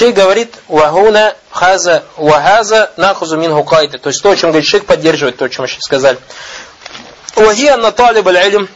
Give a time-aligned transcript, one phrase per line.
[0.00, 3.98] Шейх говорит, вагуна хаза вахаза нахузу минху кайда.
[3.98, 6.16] То есть то, о чем говорит шейх, поддерживает то, о чем мы сейчас сказали.
[7.36, 8.66] Вахия на талиб аль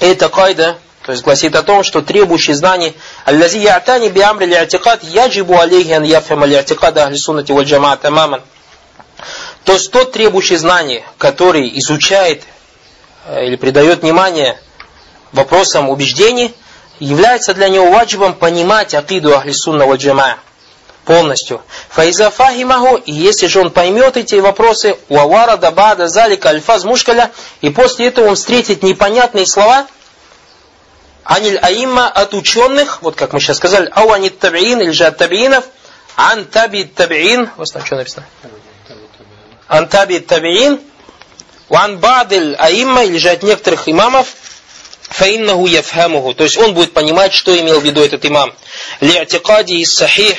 [0.00, 2.94] это кайда, то есть гласит о том, что требующий знаний
[3.24, 8.42] аллази я'тани би амри ли'атикад яджибу алейхи ан яфхама ли'атикада ахли суннати валь джамаат тамаман.
[9.64, 12.42] То есть тот требующий знаний, который изучает
[13.24, 14.60] э, или придает внимание
[15.32, 16.54] вопросам убеждений,
[17.00, 19.98] является для него ваджибом понимать акиду ахли сунна валь
[21.08, 21.62] полностью.
[21.88, 27.30] Фаиза фахимаху, и если же он поймет эти вопросы, уавара дабада залика альфаз мушкаля,
[27.62, 29.86] и после этого он встретит непонятные слова,
[31.24, 35.16] аниль аимма от ученых, вот как мы сейчас сказали, ау анит табиин, или же от
[35.16, 35.64] табиинов,
[36.14, 38.26] ан таби табиин, вот там что написано?
[39.66, 40.78] Ан таби табиин,
[41.70, 44.28] ван бадиль аимма, или же от некоторых имамов,
[45.10, 48.54] фаиннаху яфхамуху, то есть он будет понимать, что имел в виду этот имам.
[49.00, 50.36] Ли'атикади из сахих,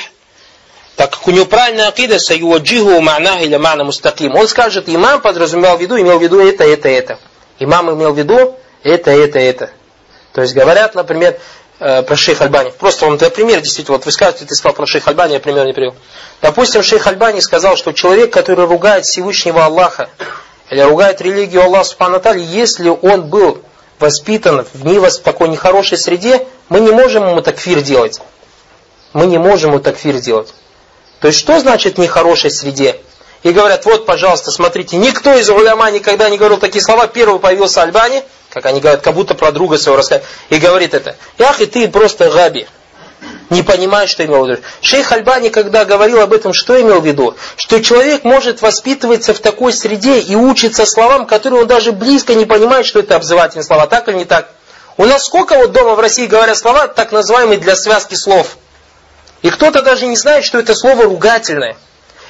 [0.95, 4.35] так как у него правильная акида, саюаджиху ма'нах или ма'на мустаким.
[4.35, 7.19] Он скажет, имам подразумевал в виду, имел в виду это, это, это.
[7.59, 9.71] Имам имел в виду это, это, это.
[10.33, 11.39] То есть говорят, например,
[11.79, 12.71] э, про шейх Альбани.
[12.77, 15.65] Просто вам для пример, действительно, вот вы скажете, ты сказал про шейх Альбани, я пример
[15.65, 15.95] не привел.
[16.41, 20.09] Допустим, шейх Альбани сказал, что человек, который ругает Всевышнего Аллаха,
[20.69, 23.63] или ругает религию Аллаха Субхану если он был
[23.99, 28.19] воспитан в невос, такой нехорошей среде, мы не можем ему такфир делать.
[29.13, 30.53] Мы не можем ему такфир делать.
[31.19, 32.99] То есть, что значит нехорошей среде?
[33.43, 37.07] И говорят, вот, пожалуйста, смотрите, никто из уляма никогда не говорил такие слова.
[37.07, 41.15] Первый появился Альбани, как они говорят, как будто про друга своего рассказывает, и говорит это.
[41.37, 42.67] Ях, и ты просто габи.
[43.49, 44.61] Не понимаешь, что имел в виду.
[44.81, 47.35] Шейх Альбани, когда говорил об этом, что имел в виду?
[47.55, 52.45] Что человек может воспитываться в такой среде и учиться словам, которые он даже близко не
[52.45, 53.87] понимает, что это обзывательные слова.
[53.87, 54.49] Так или не так?
[54.97, 58.57] У нас сколько вот дома в России говорят слова, так называемые для связки слов–
[59.41, 61.77] и кто-то даже не знает, что это слово ругательное.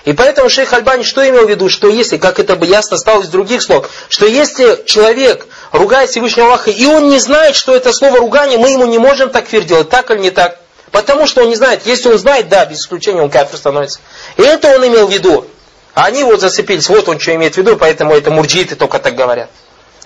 [0.05, 1.69] И поэтому шейх Альбани что имел в виду?
[1.69, 6.47] Что если, как это бы ясно стало из других слов, что если человек ругает Всевышнего
[6.47, 9.89] Аллаха, и он не знает, что это слово ругание, мы ему не можем такфир делать,
[9.89, 10.57] так или не так?
[10.91, 11.85] Потому что он не знает.
[11.85, 13.99] Если он знает, да, без исключения он кафир становится.
[14.37, 15.45] И это он имел в виду.
[15.93, 19.15] А они вот зацепились, вот он что имеет в виду, поэтому это мурджиты только так
[19.15, 19.49] говорят.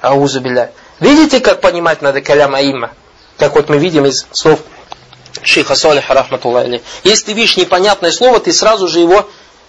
[0.02, 0.72] Аузу билля.
[1.00, 2.92] Видите, как понимать надо каляма имма?
[3.38, 4.60] Как вот мы видим из слов
[5.42, 6.68] шейха Салиха, рахматуллах
[7.04, 9.28] Если ты видишь непонятное слово, ты сразу же его,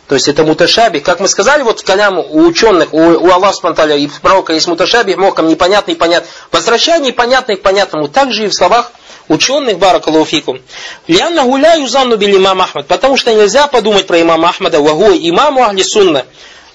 [0.09, 0.99] то есть это муташаби.
[0.99, 4.67] Как мы сказали, вот в каляму у ученых, у, у Аллаха Спанталя и пророка есть
[4.67, 6.29] муташаби, мохкам непонятный, понятный.
[6.53, 8.09] Возвращай непонятный к понятному.
[8.09, 8.93] Также и в словах
[9.29, 10.61] ученых баракалуфикум.
[11.09, 12.87] Лианна гуля юзанну бил имам Ахмад.
[12.87, 14.81] Потому что нельзя подумать про имама Ахмада.
[14.81, 16.27] Вагу имаму ахли сунна.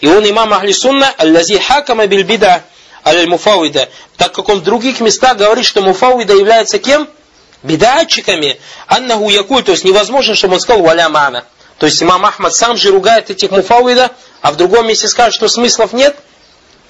[0.01, 2.63] И он имам ахли сунна, аллази хакама бил бида
[3.06, 3.90] аль муфауида.
[4.17, 7.07] Так как он в других местах говорит, что муфауида является кем?
[7.63, 11.46] бедатчиками, аннаху якуль, то есть невозможно, чтобы он сказал валя мана.
[11.79, 15.47] То есть имам Ахмад сам же ругает этих муфауида, а в другом месте скажет, что
[15.47, 16.16] смыслов нет.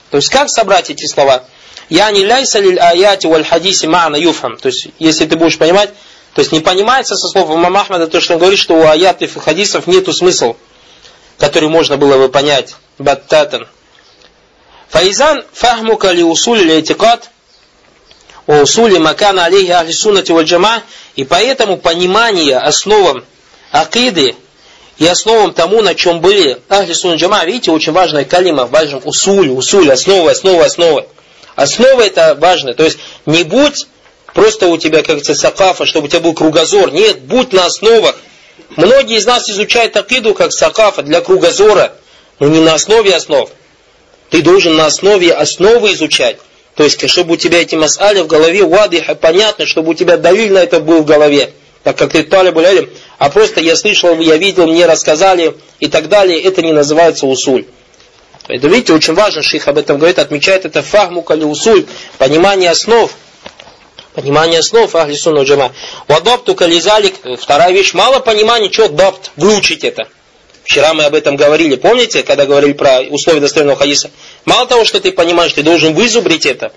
[0.09, 1.43] То есть как собрать эти слова?
[1.89, 4.57] Я не ляйса лиль аяти валь хадиси ма'на юфам.
[4.57, 5.91] То есть если ты будешь понимать,
[6.33, 9.21] то есть не понимается со слов имама Ахмада то, что он говорит, что у аят
[9.21, 10.57] и хадисов нету смысла,
[11.37, 12.75] который можно было бы понять.
[12.97, 13.67] Баттатан.
[14.89, 17.29] Фаизан фахмука ли усуль ли этикад,
[18.47, 20.81] о усули макана алейхи ахли суннати джама,
[21.15, 23.23] и поэтому понимание основам
[23.71, 24.35] акиды
[24.99, 29.49] и основам тому, на чем были ахли сунна джама, видите, очень важная калима, важен усуль,
[29.49, 31.07] усуль, основа, основа, основа.
[31.55, 33.87] Основа это важно, то есть не будь
[34.33, 38.15] просто у тебя, как говорится, сакафа, чтобы у тебя был кругозор, нет, будь на основах.
[38.75, 41.93] Многие из нас изучают акиду как сакафа для кругозора,
[42.39, 43.49] но не на основе основ.
[44.29, 46.37] Ты должен на основе основы изучать.
[46.75, 50.51] То есть, чтобы у тебя эти масали в голове вадиха, понятно, чтобы у тебя давиль
[50.51, 51.53] на это был в голове.
[51.83, 56.09] Так как ты талибу лялим, а просто я слышал, я видел, мне рассказали и так
[56.09, 57.65] далее, это не называется усуль.
[58.47, 61.85] Это, видите, очень важно, шейх об этом говорит, отмечает это фахму кали усуль,
[62.17, 63.11] понимание основ.
[64.13, 65.13] Понимание основ ахли
[65.43, 65.71] джама.
[66.07, 70.07] Вадапту кализалик, вторая вещь, мало понимания, что дапт, выучить это.
[70.63, 74.11] Вчера мы об этом говорили, помните, когда говорили про условия достоверного хадиса?
[74.45, 76.71] Мало того, что ты понимаешь, ты должен вызубрить это,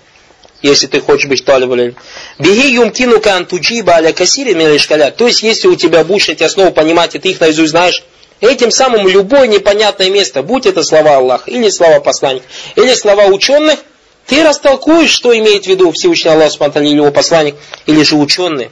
[0.62, 1.94] если ты хочешь быть талибулем.
[2.38, 5.10] Беги юмкину кан туджиба аля касири милишкаля.
[5.10, 8.04] То есть, если у тебя будешь эти основы понимать, и ты их наизусть знаешь,
[8.40, 13.78] этим самым любое непонятное место, будь это слова Аллаха, или слова посланника, или слова ученых,
[14.26, 17.54] ты растолкуешь, что имеет в виду Всевышний Аллах Субтитры или его посланник,
[17.86, 18.70] или же ученые.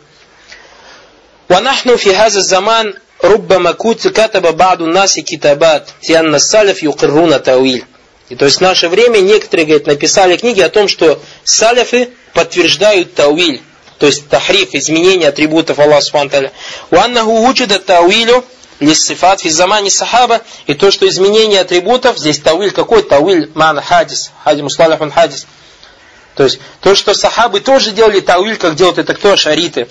[1.48, 2.94] وَنَحْنُ فِي هَذَا الزَّمَانِ
[3.24, 7.84] ربما كتب بعض الناس كتابات في أن السلف يقرون تأويل.
[8.31, 13.13] и то есть в наше время некоторые, говорят, написали книги о том, что саляфы подтверждают
[13.13, 13.61] тауиль,
[13.97, 16.49] то есть тахриф, изменение атрибутов Аллаха Субхану
[16.91, 18.45] Уаннаху учида тауилю
[18.79, 23.03] лиссифат физамани сахаба, и то, что изменение атрибутов, здесь тауиль какой?
[23.03, 25.45] Тауиль ман хадис, хади мусталахун хадис.
[26.35, 29.35] То есть, то, что сахабы тоже делали тауиль, как делают это кто?
[29.35, 29.89] Шариты.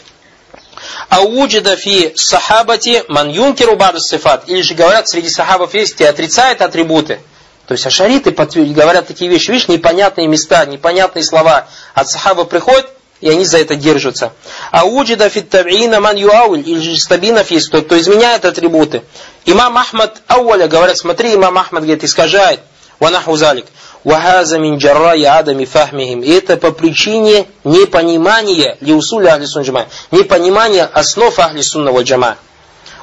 [1.11, 4.49] А уджида фи сахабати ман юнкеру баду сифат.
[4.49, 7.21] Или же говорят, среди сахабов есть и отрицает атрибуты.
[7.71, 11.69] То есть ашариты говорят такие вещи, видишь, непонятные места, непонятные слова.
[11.95, 12.91] От сахаба приходят,
[13.21, 14.33] и они за это держатся.
[14.73, 19.05] أو وجد في التابعين من يؤول, или же с табиинов есть тот, кто изменяет атрибуты.
[19.45, 22.59] Имам Ахмад أول говорят, смотри, имам Ахмад говорит, искажает.
[22.99, 23.67] ونحو ذلك.
[24.03, 26.23] وهذا من جراء عدم فهمهم.
[26.23, 29.87] И это по причине непонимания لأصول أهل الجماعة.
[30.11, 32.37] Непонимания основ ахли сунна джама.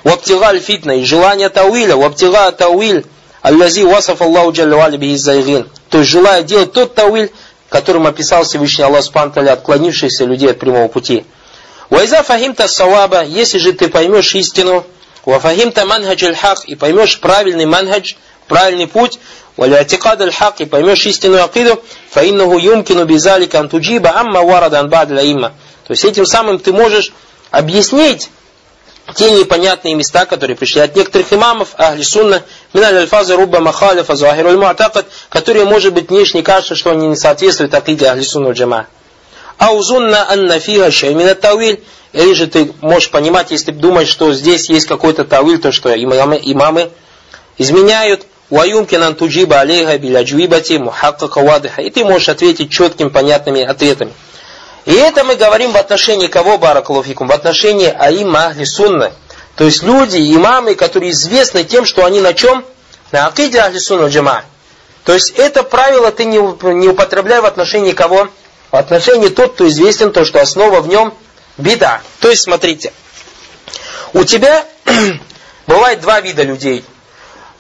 [0.03, 1.95] وابتغاء الفتنة и желание тауиля.
[1.95, 3.06] وابتغاء التأويل.
[3.47, 7.31] الذي وصف الله جل То есть желая делать тот тауиль,
[7.69, 11.23] которым описал Всевышний Аллах Субтитры отклонившихся людей от прямого пути.
[11.89, 14.83] Вайза фахимта саваба, если же ты поймешь истину,
[15.23, 18.15] вафахимта манхадж хак и поймешь правильный манхадж,
[18.49, 19.17] правильный путь,
[19.55, 25.07] валятикад аль-хак и поймешь истинную акиду, фаиннаху юмкину бизалика антуджиба амма варада анбад.
[25.07, 27.13] То есть этим самым ты можешь
[27.51, 28.29] объяснить
[29.15, 32.44] те непонятные места, которые пришли от некоторых имамов, ахли сунна,
[32.74, 37.74] миналь альфаза руба махалифа зуахируль муатакат, которые, может быть, внешне кажется, что они не соответствуют
[37.74, 38.88] акиде ахли сунна джама.
[39.57, 41.81] Аузунна анна фига шаймина тауиль,
[42.13, 45.92] или же ты можешь понимать, если ты думаешь, что здесь есть какой-то тауиль, то что
[45.94, 46.92] имамы, имамы
[47.57, 51.81] изменяют, Ваюмкин антуджиба алейха биляджвибати мухакка кавадыха.
[51.81, 54.13] И ты можешь ответить четким, понятными ответами.
[54.88, 57.28] И это мы говорим в отношении кого, Баракалуфикум?
[57.28, 59.12] В отношении Аима Ахли Сунна.
[59.57, 62.63] То есть люди, имамы, которые известны тем, что они на чем?
[63.12, 64.45] На Акиде Ахли Сунна Джама.
[65.04, 68.30] То есть это правило ты не, не употребляй в отношении кого?
[68.72, 71.13] В отношении тот, кто известен, то, что основа в нем
[71.57, 72.01] беда.
[72.22, 72.94] То есть смотрите,
[74.13, 74.63] у тебя
[75.68, 76.86] бывает два вида людей.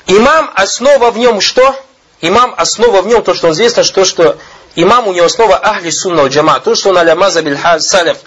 [0.05, 1.75] Имам, основа в нем что?
[2.21, 4.37] Имам, основа в нем, то, что он известно, что, что
[4.77, 8.17] имам у него основа ахли сунна джама, то, что он аля мазабиль салиф,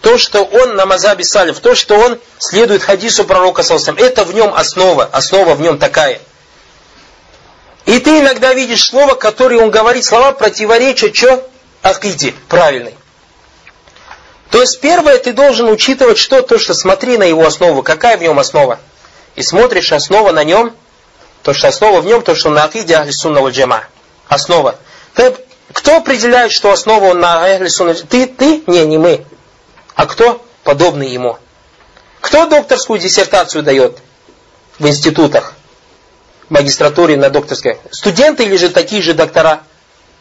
[0.00, 4.34] то, что он на мазабе салиф, то, что он следует хадису пророка салсам, это в
[4.34, 6.20] нем основа, основа в нем такая.
[7.86, 11.48] И ты иногда видишь слово, которое он говорит, слова противоречат что?
[11.82, 12.94] Акиде, правильный.
[14.50, 16.42] То есть первое, ты должен учитывать что?
[16.42, 18.78] То, что смотри на его основу, какая в нем основа.
[19.36, 20.74] И смотришь основа на нем,
[21.42, 23.84] то, что основа в нем, то, что на акиде ахли сунна джама.
[24.28, 24.76] Основа.
[25.74, 27.94] Кто определяет, что основа он на Сунна?
[27.94, 28.62] Ты, ты?
[28.66, 29.24] Не, не мы.
[29.94, 30.42] А кто?
[30.62, 31.36] Подобный ему.
[32.20, 33.98] Кто докторскую диссертацию дает
[34.78, 35.54] в институтах,
[36.48, 37.78] в магистратуре на докторской?
[37.90, 39.62] Студенты или же такие же доктора?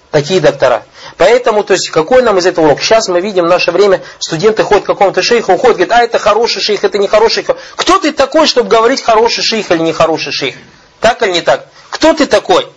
[0.10, 0.84] Такие доктора.
[1.18, 2.82] Поэтому, то есть, какой нам из этого урок?
[2.82, 6.20] Сейчас мы видим в наше время, студенты ходят к какому-то шейху, уходят, говорят, а это
[6.20, 7.58] хороший шейх, это не хороший шейх.
[7.76, 10.56] Кто ты такой, чтобы говорить, хороший шейх или нехороший шейх?
[11.00, 11.68] Так или не так?
[11.90, 12.68] Кто ты такой?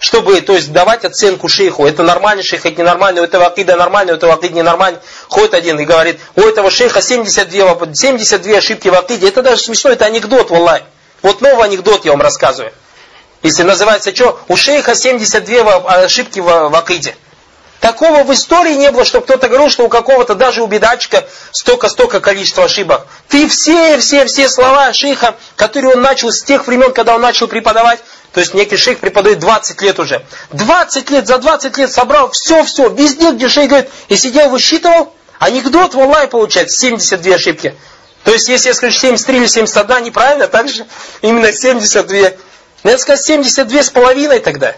[0.00, 1.86] Чтобы то есть, давать оценку шейху.
[1.86, 4.98] Это нормальный шейх, это ненормальный, у этого акида нормальный, у этого акида ненормальный.
[5.28, 9.28] Ходит один и говорит, у этого шейха 72, 72 ошибки в акиде.
[9.28, 10.84] Это даже смешно, это анекдот, валлай.
[11.20, 12.72] Вот новый анекдот я вам рассказываю.
[13.42, 14.40] Если называется что?
[14.48, 17.14] У шейха 72 ошибки в, в акиде.
[17.80, 22.20] Такого в истории не было, чтобы кто-то говорил, что у какого-то даже у бедачка столько-столько
[22.20, 23.06] количества ошибок.
[23.28, 27.48] Ты все, все, все слова шейха, которые он начал с тех времен, когда он начал
[27.48, 28.00] преподавать,
[28.32, 30.22] то есть некий шейх преподает 20 лет уже.
[30.52, 35.94] 20 лет, за 20 лет собрал все-все, везде, где шейх говорит, и сидел, высчитывал, анекдот
[35.94, 37.74] в онлайн получается, 72 ошибки.
[38.24, 40.86] То есть, если я скажу 73 или 71, неправильно, так же
[41.22, 42.32] именно 72.
[42.82, 44.74] Надо сказать 72 с половиной тогда.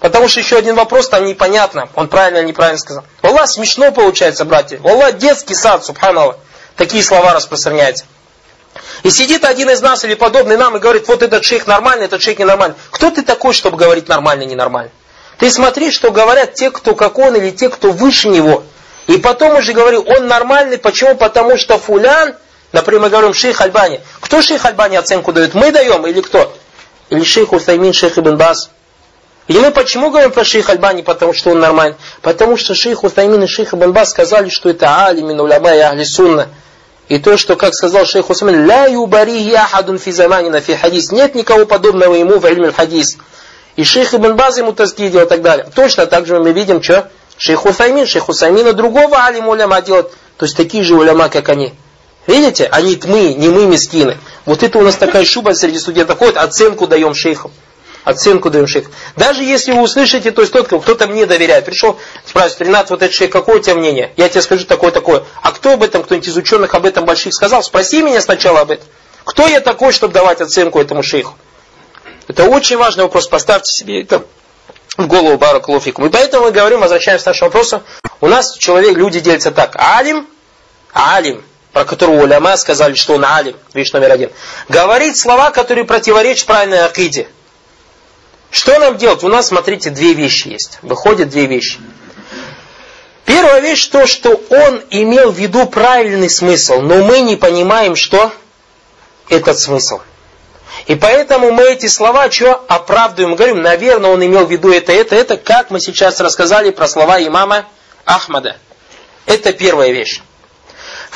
[0.00, 3.04] Потому что еще один вопрос там непонятно, он правильно или неправильно сказал.
[3.22, 4.80] Аллах смешно получается, братья.
[4.84, 6.36] Аллах детский сад, субханаллах.
[6.76, 8.04] Такие слова распространяются.
[9.02, 12.22] И сидит один из нас или подобный нам и говорит, вот этот шейх нормальный, этот
[12.22, 12.76] шейх ненормальный.
[12.90, 14.92] Кто ты такой, чтобы говорить нормально, ненормально?
[15.38, 18.62] Ты смотри, что говорят те, кто как он, или те, кто выше него.
[19.08, 21.16] И потом уже говорю, он нормальный, почему?
[21.16, 22.36] Потому что фулян,
[22.72, 24.00] например, мы говорим шейх Альбани.
[24.20, 25.54] Кто шейх Альбани оценку дает?
[25.54, 26.56] Мы даем или кто?
[27.08, 28.70] Или шейх Усаймин, шейх Ибн Бас?
[29.48, 31.96] И мы почему говорим про шейх Альбани, потому что он нормальный?
[32.20, 36.04] Потому что шейх Усаймин и шейх Ибн Бас сказали, что это алимин уляма и ахли
[36.04, 36.48] сунна.
[37.08, 41.12] И то, что, как сказал шейх Усман, «Ля юбарихи ахадун фи заманина фи хадис».
[41.12, 43.16] Нет никого подобного ему в ильме хадис.
[43.76, 45.66] И шейх Ибн Баз ему таски делал и так далее.
[45.74, 50.10] Точно так же мы видим, что шейх Усаймин, шейх Усаймина другого алима уляма делает.
[50.36, 51.72] То есть такие же уляма, как они.
[52.26, 52.66] Видите?
[52.66, 54.18] Они тмы, не мы мискины.
[54.44, 57.50] Вот это у нас такая шуба среди студентов ходит, оценку даем шейху
[58.08, 58.90] оценку даем шейх.
[59.16, 63.14] Даже если вы услышите, то есть тот, кто-то мне доверяет, пришел, спрашивает, Ренат, вот этот
[63.14, 64.12] шейх, какое у тебя мнение?
[64.16, 65.24] Я тебе скажу такое-такое.
[65.42, 67.62] А кто об этом, кто-нибудь из ученых об этом больших сказал?
[67.62, 68.86] Спроси меня сначала об этом.
[69.24, 71.36] Кто я такой, чтобы давать оценку этому шейху?
[72.28, 74.24] Это очень важный вопрос, поставьте себе это
[74.96, 76.06] в голову Баракулуфикум.
[76.06, 77.82] И поэтому мы говорим, возвращаемся к нашему вопросу,
[78.22, 79.76] у нас человек, люди делятся так.
[79.76, 80.26] Алим,
[80.94, 84.30] алим, про которого уляма сказали, что он алим, вещь номер один.
[84.70, 87.28] Говорит слова, которые противоречат правильной акиде.
[88.50, 89.22] Что нам делать?
[89.24, 90.78] У нас, смотрите, две вещи есть.
[90.82, 91.78] Выходят две вещи.
[93.24, 98.32] Первая вещь то, что он имел в виду правильный смысл, но мы не понимаем, что
[99.28, 100.00] этот смысл.
[100.86, 105.14] И поэтому мы эти слова что оправдываем, говорим, наверное, он имел в виду это, это,
[105.14, 107.66] это, как мы сейчас рассказали про слова имама
[108.06, 108.56] Ахмада.
[109.26, 110.22] Это первая вещь.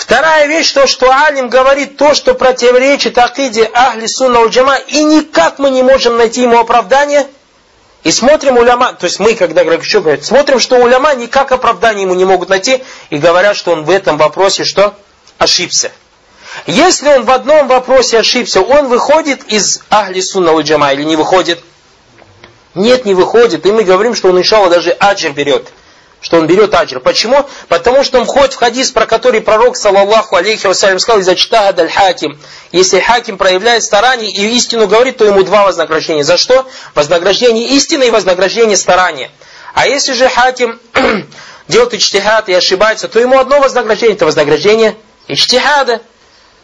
[0.03, 5.61] Вторая вещь, то, что Алим говорит то, что противоречит акиде Ахли Сунна Джама, и никак
[5.61, 7.29] мы не можем найти ему оправдание.
[8.03, 12.15] И смотрим уляма, то есть мы, когда что говорят, смотрим, что уляма никак оправдания ему
[12.15, 14.93] не могут найти, и говорят, что он в этом вопросе что?
[15.39, 15.93] Ошибся.
[16.67, 21.63] Если он в одном вопросе ошибся, он выходит из Ахли Сунна Джама или не выходит?
[22.75, 23.65] Нет, не выходит.
[23.67, 25.69] И мы говорим, что он, иншалла, даже аджир берет
[26.23, 27.01] что он берет аджр.
[27.01, 27.47] Почему?
[27.69, 31.79] Потому что он входит в хадис, про который пророк, саллаллаху алейхи вассалям, сказал, из чтагад
[31.81, 32.39] аль хаким.
[32.71, 36.23] Если хаким проявляет старание и истину говорит, то ему два вознаграждения.
[36.23, 36.67] За что?
[36.95, 39.31] Вознаграждение истины и вознаграждение старания.
[39.75, 40.79] А если же хаким
[41.69, 46.03] делает ичтихад и ошибается, то ему одно вознаграждение, это вознаграждение ичтихада.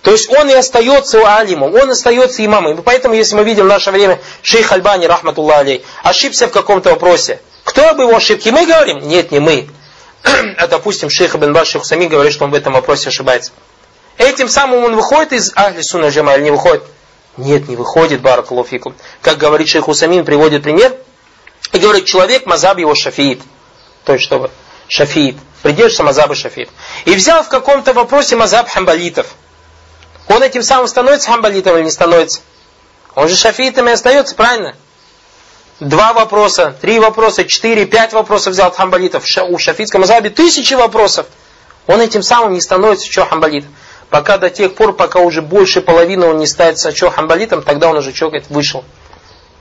[0.03, 2.79] То есть он и остается алимом, он остается имамом.
[2.79, 6.91] И поэтому, если мы видим в наше время шейх Альбани, рахматуллах алей, ошибся в каком-то
[6.91, 8.51] вопросе, кто об его ошибке?
[8.53, 8.99] Мы говорим?
[9.01, 9.69] Нет, не мы.
[10.57, 13.53] а допустим, шейх Ибн Баш Сами говорит, что он в этом вопросе ошибается.
[14.17, 16.83] Этим самым он выходит из Ахли Суна Джама или не выходит?
[17.37, 18.95] Нет, не выходит, Баракулуфикум.
[19.23, 20.97] Как говорит шейх Усамин, приводит пример,
[21.73, 23.41] и говорит, человек мазаб его шафиит.
[24.05, 24.51] То есть, чтобы
[24.89, 25.37] шафиит.
[25.63, 26.71] Придерживается мазаба шафиит.
[27.05, 29.27] И взял в каком-то вопросе мазаб хамбалитов.
[30.29, 32.41] Он этим самым становится хамбалитом или не становится?
[33.15, 34.75] Он же шафиитом и остается, правильно?
[35.81, 39.25] два вопроса, три вопроса, четыре, пять вопросов взял от хамбалитов.
[39.49, 41.27] У шафитском мазабе тысячи вопросов.
[41.87, 43.75] Он этим самым не становится что хамбалитом.
[44.11, 47.99] Пока до тех пор, пока уже больше половины он не становится что хамбалитом, тогда он
[47.99, 48.85] уже что, говорит, вышел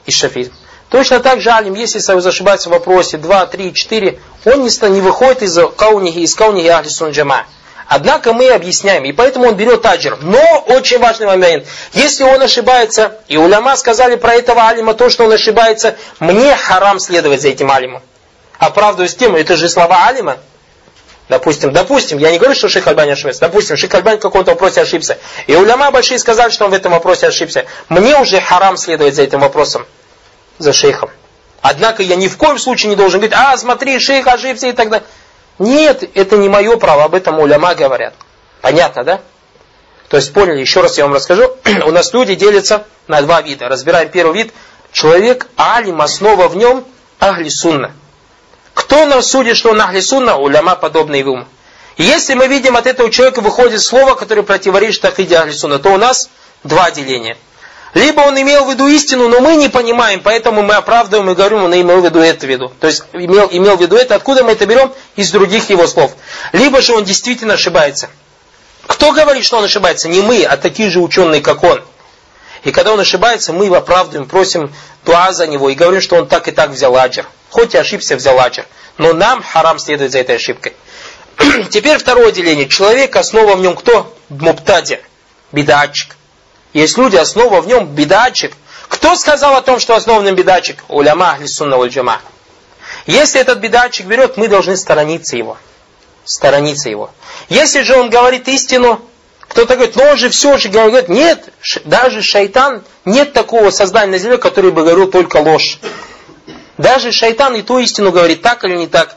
[0.05, 0.55] из шафизма.
[0.89, 5.43] Точно так же Алим, если зашибается в вопросе 2, 3, 4, он не, не выходит
[5.43, 7.45] из каунихи, из каунихи ахли джама.
[7.87, 10.17] Однако мы объясняем, и поэтому он берет аджир.
[10.21, 15.23] Но очень важный момент, если он ошибается, и уляма сказали про этого алима то, что
[15.25, 18.03] он ошибается, мне харам следовать за этим алимом.
[18.59, 20.37] Оправдываюсь тем, это же слова алима.
[21.29, 23.41] Допустим, допустим, я не говорю, что Шейх Альбани ошибается.
[23.41, 25.17] Допустим, Шейх Альбани в каком-то вопросе ошибся.
[25.45, 27.65] И уляма большие сказали, что он в этом вопросе ошибся.
[27.89, 29.85] Мне уже харам следовать за этим вопросом,
[30.57, 31.09] за шейхом.
[31.61, 34.89] Однако я ни в коем случае не должен говорить, а смотри, шейх ошибся и так
[34.89, 35.05] далее.
[35.59, 38.13] Нет, это не мое право, об этом уляма говорят.
[38.61, 39.21] Понятно, да?
[40.09, 41.51] То есть поняли, еще раз я вам расскажу.
[41.85, 43.67] У нас люди делятся на два вида.
[43.67, 44.53] Разбираем первый вид.
[44.91, 46.85] Человек алим, основа в нем
[47.19, 47.91] ахли сунна.
[48.73, 50.37] Кто нам судит, что он ахли сунна?
[50.37, 51.45] Уляма подобный ум.
[51.97, 55.97] Если мы видим от этого человека выходит слово, которое противоречит ахиде ахли сунна, то у
[55.97, 56.29] нас
[56.63, 57.37] два деления.
[57.97, 61.63] Либо он имел в виду истину, но мы не понимаем, поэтому мы оправдываем и говорим,
[61.63, 62.71] он имел в виду это в виду.
[62.79, 64.93] То есть имел, имел в виду это, откуда мы это берем?
[65.15, 66.15] Из других его слов.
[66.53, 68.11] Либо же он действительно ошибается.
[68.85, 70.09] Кто говорит, что он ошибается?
[70.09, 71.81] Не мы, а такие же ученые, как он.
[72.63, 74.71] И когда он ошибается, мы его оправдываем, просим
[75.03, 77.25] дуа за него и говорим, что он так и так взял аджер.
[77.49, 78.67] Хоть и ошибся, взял аджер.
[78.99, 80.73] Но нам харам следует за этой ошибкой.
[81.71, 82.69] Теперь второе деление.
[82.69, 84.15] Человек, основа в нем кто?
[84.29, 84.99] Муптадя,
[85.51, 86.16] бедачик.
[86.77, 88.53] Есть люди, основа в нем бедачик.
[88.87, 90.83] Кто сказал о том, что нем бедачик?
[90.89, 92.21] Уляма ахли сунна джама.
[93.07, 95.57] Если этот бедачик берет, мы должны сторониться его.
[96.23, 97.09] Сторониться его.
[97.49, 99.01] Если же он говорит истину,
[99.47, 101.51] кто-то говорит, ну он же все же говорит, нет,
[101.85, 105.79] даже шайтан, нет такого создания на земле, который бы говорил только ложь.
[106.77, 109.15] Даже шайтан и ту истину говорит, так или не так.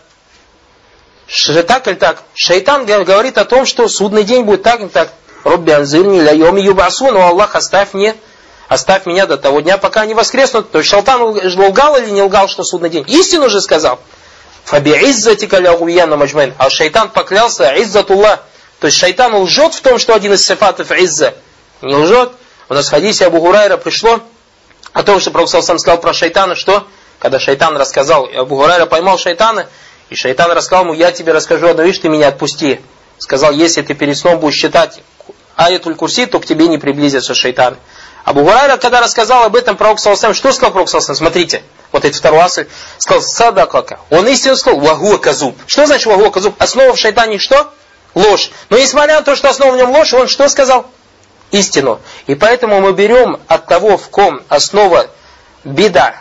[1.69, 2.23] Так или так.
[2.33, 5.13] Шайтан говорит о том, что судный день будет так или так.
[5.45, 8.15] Робби анзирни ля йоми юбасун, о Аллах, оставь мне,
[8.69, 10.71] оставь меня до того дня, пока они воскреснут.
[10.71, 13.05] То есть Шалтан лгал или не лгал, что судный день?
[13.09, 14.01] Истину же сказал.
[14.65, 16.19] Фаби иззатика ля гуяна.
[16.59, 18.41] А шайтан поклялся, иззатуллах.
[18.79, 21.35] То есть шайтан лжет в том, что один из сифатов изза.
[21.83, 22.33] Не лжет.
[22.69, 24.21] У нас в хадисе Абу Гурайра пришло
[24.93, 26.87] о том, что Пророк сам сказал про шайтана, что
[27.19, 29.67] когда шайтан рассказал, Абу Гурайра поймал шайтана,
[30.09, 32.81] и шайтан рассказал ему, я тебе расскажу одну вещь, ты меня отпусти.
[33.21, 35.01] Сказал, если ты перед сном будешь читать
[35.55, 37.77] аятуль курси, то к тебе не приблизится шайтан.
[38.25, 41.15] Абу Гурайра, когда рассказал об этом пророк Салсам, что сказал пророк Салсам?
[41.15, 41.63] Смотрите,
[41.93, 42.67] вот этот второй асль,
[42.99, 44.01] сказал, садакака.
[44.11, 45.57] Он истинно сказал, вагуа казуб.
[45.69, 46.55] Что значит вагуа казуб?
[46.59, 47.73] Основа в шайтане что?
[48.17, 48.51] Ложь.
[48.71, 50.91] Но несмотря на то, что основа в нем ложь, он что сказал?
[51.51, 52.01] истину.
[52.27, 55.07] И поэтому мы берем от того, в ком основа
[55.65, 56.15] беда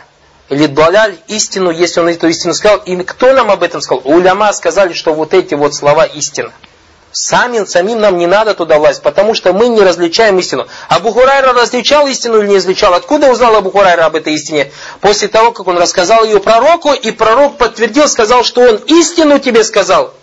[0.48, 2.78] или даляль истину, если он эту истину сказал.
[2.78, 4.02] И кто нам об этом сказал?
[4.04, 6.52] Уляма сказали, что вот эти вот слова истина.
[7.12, 10.68] Сами, самим нам не надо туда влазить, потому что мы не различаем истину.
[10.88, 12.94] Абу Хурайра различал истину или не различал?
[12.94, 14.70] Откуда узнал Абу Хурайра об этой истине?
[15.00, 19.64] После того, как он рассказал ее пророку, и пророк подтвердил, сказал, что он истину тебе
[19.64, 20.14] сказал.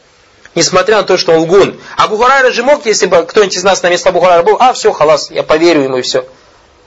[0.55, 1.77] Несмотря на то, что он лгун.
[1.97, 4.71] Абу Хурайра же мог, если бы кто-нибудь из нас на место Абу Хурайра был, а
[4.71, 6.25] все, халас, я поверю ему и все.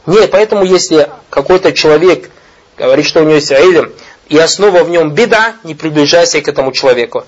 [0.07, 2.31] Нет, поэтому если какой-то человек
[2.79, 3.93] говорит, что у него есть аилем,
[4.31, 7.27] и основа в нем беда, не приближайся к этому человеку.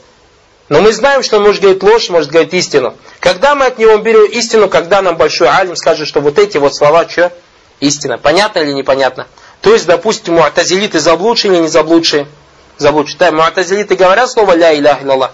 [0.72, 2.94] Но мы знаем, что он может говорить ложь, может говорить истину.
[3.20, 6.74] Когда мы от него берем истину, когда нам большой алим скажет, что вот эти вот
[6.74, 7.30] слова, что?
[7.80, 8.16] Истина.
[8.16, 9.26] Понятно или непонятно?
[9.60, 12.26] То есть, допустим, муатазилиты заблудшие или не заблудшие?
[12.78, 13.18] Заблудшие.
[13.18, 15.32] Да, муатазилиты говорят слово ля илях илlallah.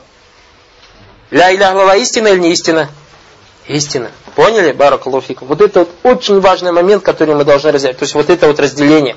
[1.30, 2.90] Ля илях илlallah истина или не истина?
[3.68, 4.11] Истина.
[4.35, 5.45] Поняли, Баракалуфику?
[5.45, 7.97] Вот это вот очень важный момент, который мы должны разделять.
[7.97, 9.16] То есть, вот это вот разделение.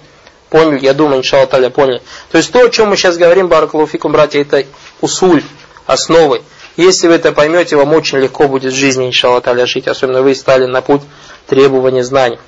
[0.51, 0.85] Поняли?
[0.85, 2.03] Я думаю, иншалла таля, поняли.
[2.31, 4.65] То есть, то, о чем мы сейчас говорим, Баракалуфику, братья, это
[5.01, 5.43] усуль
[5.91, 6.41] основой.
[6.77, 10.65] Если вы это поймете, вам очень легко будет в жизни, иншаллах жить, особенно вы стали
[10.65, 11.01] на путь
[11.47, 12.39] требования знаний.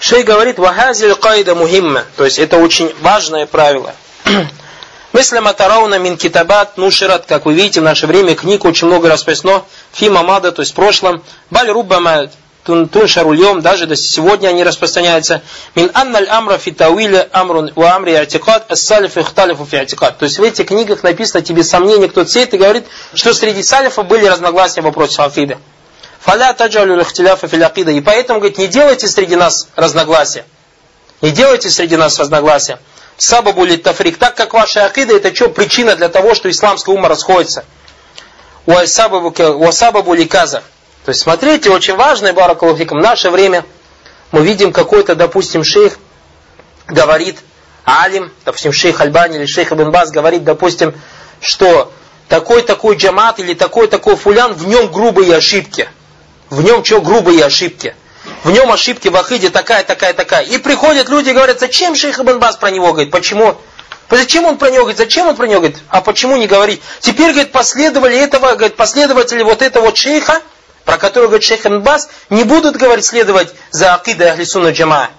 [0.00, 3.94] Шей говорит, вахазиль кайда мухимма, то есть это очень важное правило.
[5.12, 9.64] Мысля Матарауна мин китабат нушират, как вы видите, в наше время книг очень много расписано,
[9.92, 11.70] фи мамада, то есть в прошлом, баль
[12.68, 15.42] руббама туншарульем, даже до сегодня они распространяются.
[15.74, 20.18] Мин анналь амра фи тауиле амрун ва амри артикат ас-салиф ихталифу фи артикат.
[20.18, 24.06] То есть в этих книгах написано тебе сомнение, кто сеет, и говорит, что среди салифов
[24.06, 25.58] были разногласия в вопросе акиды.
[26.20, 27.92] Фаля таджалю лихтиляфа фил акида.
[27.92, 30.44] И поэтому, говорит, не делайте среди нас разногласия.
[31.22, 32.78] Не делайте среди нас разногласия.
[33.16, 34.18] Сабабу ли тафрик.
[34.18, 37.64] Так как ваша акида, это что, причина для того, что исламская ума расходится.
[38.66, 40.62] Уасабабу ли каза.
[41.08, 43.64] То есть, смотрите, очень важное, Баракалуфикам, в наше время
[44.30, 45.98] мы видим какой-то, допустим, шейх
[46.86, 47.38] говорит,
[47.84, 50.92] алим, допустим, шейх Альбани или шейх Ибн Бас говорит, допустим,
[51.40, 51.90] что
[52.28, 55.88] такой-такой джамат или такой-такой фулян, в нем грубые ошибки.
[56.50, 57.96] В нем что грубые ошибки?
[58.44, 60.42] В нем ошибки в Ахиде такая, такая, такая.
[60.42, 63.10] И приходят люди и говорят, зачем шейх Ибн Бас про него говорит?
[63.10, 63.56] Почему?
[64.10, 64.98] Зачем он про него говорит?
[64.98, 65.78] Зачем он про него говорит?
[65.88, 66.82] А почему не говорить?
[67.00, 70.42] Теперь, говорит, последовали этого, говорит, последователи вот этого вот шейха,
[70.88, 75.10] про которую говорит шейх Бас, не будут, говорить, следовать за акидой Ахлисуна Джама.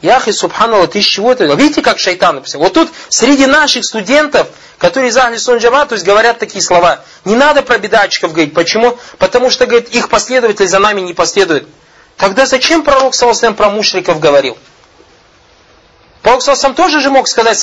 [0.00, 1.44] Яхи, субханалла, ты из чего это?
[1.44, 2.62] Видите, как шайтан написал?
[2.62, 4.46] Вот тут среди наших студентов,
[4.78, 7.04] которые из Ахлисуна Джама, то есть говорят такие слова.
[7.26, 8.54] Не надо про бедачиков говорить.
[8.54, 8.96] Почему?
[9.18, 11.68] Потому что, говорит, их последователи за нами не последуют.
[12.16, 14.56] Тогда зачем пророк, саллаху про мушриков говорил?
[16.28, 17.58] Пророк сам тоже же мог сказать,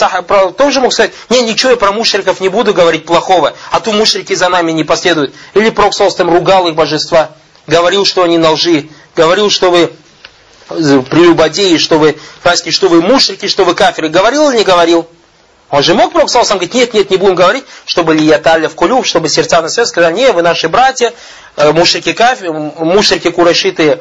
[0.58, 4.34] тоже мог сказать, не, ничего я про мушриков не буду говорить плохого, а то мушрики
[4.34, 5.36] за нами не последуют.
[5.54, 7.30] Или Пророк там ругал их божества,
[7.68, 9.94] говорил, что они на лжи, говорил, что вы
[10.68, 14.10] прелюбодеи, что вы, фаски, что вы мушрики, что вы кафиры.
[14.10, 15.08] Говорил или не говорил?
[15.70, 19.06] Он же мог Пророк сам говорить, нет, нет, не будем говорить, чтобы лияталя в кулюб,
[19.06, 21.14] чтобы сердца на свет сказали, не, вы наши братья,
[21.56, 24.00] э, мушрики кафиры, мушрики курашиты,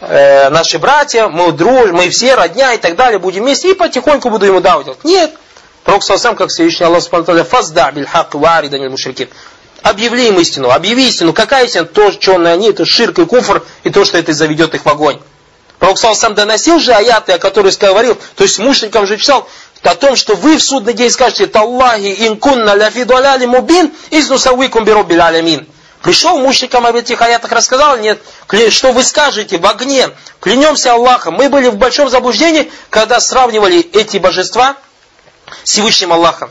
[0.00, 4.30] э, наши братья, мы дружим, мы все родня и так далее, будем вместе, и потихоньку
[4.30, 5.04] буду ему давать.
[5.04, 5.32] Нет.
[5.84, 9.28] Пророк сам, как Всевышний Аллах Субхану фазда биль хак варидан мушрикин.
[9.82, 11.32] Объяви им истину, объяви истину.
[11.32, 11.84] Какая истина?
[11.84, 15.18] То, что они, это ширк и куфр, и то, что это заведет их в огонь.
[15.78, 19.48] Пророк сам доносил же аяты, о которых говорил, то есть мушрикам же читал,
[19.82, 23.06] о том, что вы в судный день скажете, Таллахи инкунна ляфи
[23.46, 25.66] мубин, изнусавикум бироббиль алямин.
[26.08, 28.18] Пришел мушрикам об этих аятах рассказал, нет,
[28.70, 30.08] что вы скажете в огне,
[30.40, 31.34] клянемся Аллахом.
[31.34, 34.76] Мы были в большом заблуждении, когда сравнивали эти божества
[35.64, 36.50] с Всевышним Аллахом.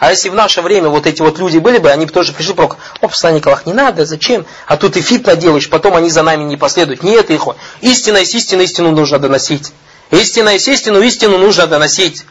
[0.00, 2.54] А если в наше время вот эти вот люди были бы, они бы тоже пришли
[2.54, 4.44] пророк, о, посланник Аллах, не надо, зачем?
[4.66, 7.04] А тут и фитна делаешь, потом они за нами не последуют.
[7.04, 7.46] Нет, их.
[7.82, 9.72] Истина есть истина, истину нужно доносить.
[10.10, 12.24] Истина есть истину, истину нужно доносить.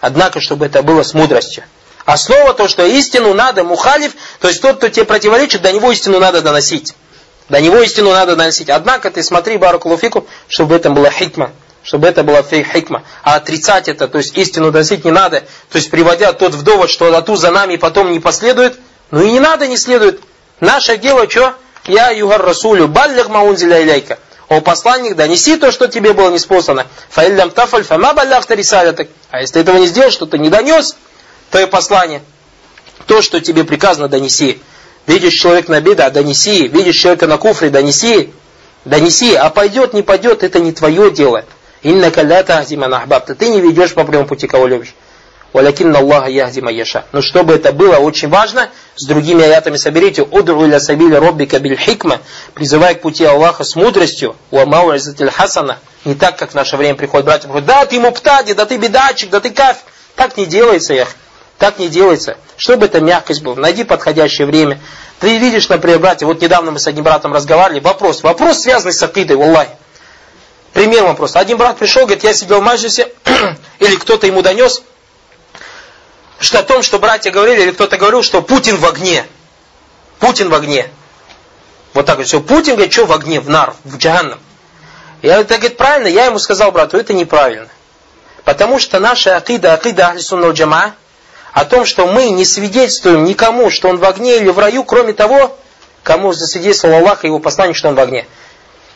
[0.00, 1.64] Однако, чтобы это было с мудростью.
[2.04, 6.18] Основа то, что истину надо, мухалиф, то есть тот, кто тебе противоречит, до него истину
[6.18, 6.94] надо доносить.
[7.48, 8.68] До него истину надо доносить.
[8.68, 11.52] Однако ты смотри, баракулуфику, чтобы в этом была хикма.
[11.82, 13.04] Чтобы это была хикма.
[13.22, 15.40] А отрицать это, то есть истину доносить не надо.
[15.70, 18.78] То есть приводя тот в довод, что ату за нами потом не последует.
[19.10, 20.20] Ну и не надо, не следует.
[20.60, 21.54] Наше дело что?
[21.86, 24.18] Я югар расулю, баллих маунзиля иляйка.
[24.48, 26.86] О посланник, донеси то, что тебе было неспослано.
[27.10, 28.14] Фаиллям тафаль фама
[28.48, 29.08] рисалятак.
[29.30, 30.96] А если этого не сделал, что ты не донес,
[31.50, 32.22] твое послание.
[33.06, 34.60] То, что тебе приказано, донеси.
[35.06, 36.68] Видишь человек на беда, донеси.
[36.68, 38.30] Видишь человека на куфре, донеси.
[38.84, 39.34] Донеси.
[39.34, 41.44] А пойдет, не пойдет, это не твое дело.
[41.82, 43.34] Инна калята азиман ахбабта.
[43.34, 44.94] Ты не ведешь по прямому пути, кого любишь.
[45.54, 47.04] «Валякинна Аллаха яхди яша».
[47.12, 51.76] Но чтобы это было очень важно, с другими аятами соберите «Удру иля сабиля роббика биль
[51.76, 52.18] хикма»,
[52.54, 56.96] призывая к пути Аллаха с мудростью, «Ва мау'изатиль хасана», не так, как в наше время
[56.96, 59.78] приходят братья, говорят, да ты муптади, да ты бедачик, да ты каф.
[60.16, 61.08] Так не делается, ях.
[61.58, 62.36] Так не делается.
[62.56, 64.80] Чтобы это мягкость была, найди подходящее время.
[65.20, 69.02] Ты видишь, например, братья, вот недавно мы с одним братом разговаривали, вопрос, вопрос связанный с
[69.02, 69.68] акидой, Аллах.
[70.72, 71.36] Пример вопрос.
[71.36, 73.12] Один брат пришел, говорит, я сидел в маджисе,
[73.78, 74.82] или кто-то ему донес,
[76.40, 79.24] что о том, что братья говорили, или кто-то говорил, что Путин в огне.
[80.18, 80.90] Путин в огне.
[81.92, 82.40] Вот так вот все.
[82.40, 84.40] Путин, говорит, что в огне, в нар, в джаганнам.
[85.22, 87.68] Я это говорит, правильно, я ему сказал брату, это неправильно.
[88.44, 90.94] Потому что наша акида, акида ахлисунна джама,
[91.54, 95.12] о том, что мы не свидетельствуем никому, что он в огне или в раю, кроме
[95.12, 95.56] того,
[96.02, 98.26] кому засвидетельствовал Аллах и его посланник, что он в огне.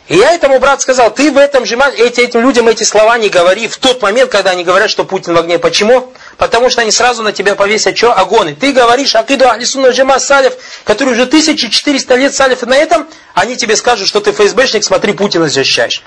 [0.09, 3.29] И я этому брат сказал, ты в этом же эти, этим людям эти слова не
[3.29, 5.59] говори в тот момент, когда они говорят, что Путин в огне.
[5.59, 6.13] Почему?
[6.37, 8.13] Потому что они сразу на тебя повесят что?
[8.13, 8.57] Огонь.
[8.57, 13.77] Ты говоришь акиду ахлисунна джама салев, который уже 1400 лет салев, на этом они тебе
[13.77, 16.03] скажут, что ты ФСБшник, смотри, Путина защищаешь.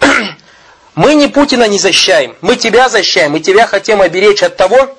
[0.96, 4.96] Мы не Путина не защищаем, мы тебя защищаем, мы тебя хотим оберечь от того,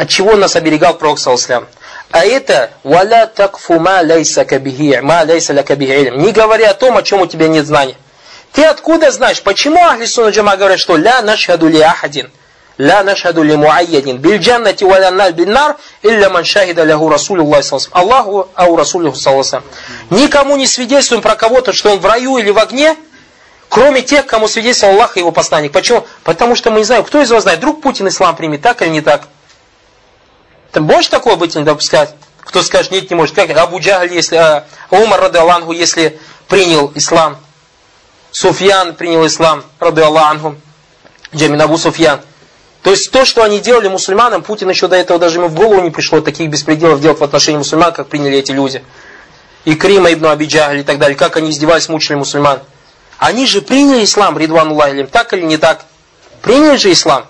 [0.00, 1.66] от чего нас оберегал Пророк Саласлям?
[2.10, 6.96] А это «Валя такфу ма лейса кабихи, ма лейса ля кабихи Не говори о том,
[6.96, 7.98] о чем у тебя нет знаний.
[8.54, 9.42] Ты откуда знаешь?
[9.42, 12.30] Почему Ахли Сунна Джама говорят, что «Ля нашхаду ли ахадин»?
[12.78, 17.10] «Ля нашхаду ли муайядин» «Биль джаннати ва ля наль бин нар» «Илля ман шахида лягу
[17.10, 19.62] Расулюллах салласам» Аллаху ау Расулюху салласам.
[20.08, 22.96] Никому не свидетельствуем про кого-то, что он в раю или в огне,
[23.68, 25.72] кроме тех, кому свидетельствовал Аллах и его посланник.
[25.72, 26.06] Почему?
[26.24, 28.88] Потому что мы не знаем, кто из вас знает, вдруг Путин ислам примет, так или
[28.88, 29.28] не так.
[30.72, 32.14] Ты можешь такое быть не допускать?
[32.40, 33.34] Кто скажет, нет, не может.
[33.34, 37.38] Как Абу Джагль, если, а, Умар, рады Аллаху, если принял ислам.
[38.30, 40.56] Суфьян принял ислам, рады Аллаху.
[41.34, 42.20] Джамин Абу Суфьян.
[42.82, 45.82] То есть то, что они делали мусульманам, Путин еще до этого даже ему в голову
[45.82, 48.82] не пришло таких беспределов делать в отношении мусульман, как приняли эти люди.
[49.64, 52.60] И Крима ибн Абиджагль и так далее, как они издевались, мучили мусульман.
[53.18, 55.84] Они же приняли ислам, Ридвануллах илим, так или не так?
[56.40, 57.26] Приняли же ислам.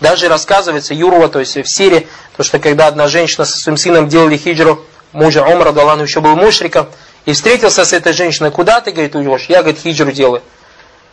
[0.00, 2.06] Даже рассказывается Юрова, то есть в Сирии,
[2.36, 6.36] то что когда одна женщина со своим сыном делали хиджру, мужа Умара, Далану еще был
[6.36, 6.88] мушриком,
[7.24, 9.46] и встретился с этой женщиной, куда ты, говорит, уйдешь?
[9.48, 10.42] Я, говорит, хиджру делаю.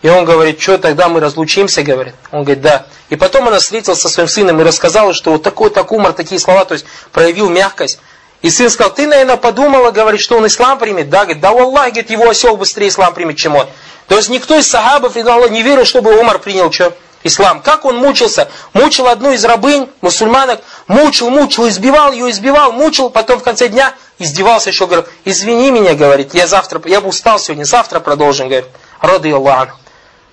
[0.01, 2.13] И он говорит, что тогда мы разлучимся, говорит.
[2.31, 2.85] Он говорит, да.
[3.09, 6.39] И потом она встретилась со своим сыном и рассказала, что вот такой так умор, такие
[6.39, 7.99] слова, то есть проявил мягкость.
[8.43, 11.09] И сын сказал, ты, наверное, подумала, говорит, что он ислам примет?
[11.09, 13.65] Да, говорит, да, Аллах, говорит, его осел быстрее ислам примет, чем он.
[14.07, 16.95] То есть никто из сахабов не верил, чтобы Умар принял что?
[17.25, 17.61] Ислам.
[17.61, 18.47] Как он мучился?
[18.73, 23.93] Мучил одну из рабынь, мусульманок, мучил, мучил, избивал ее, избивал, мучил, потом в конце дня
[24.19, 28.69] издевался еще, говорит, извини меня, говорит, я завтра, я бы устал сегодня, завтра продолжим, говорит,
[29.01, 29.75] рады Аллах.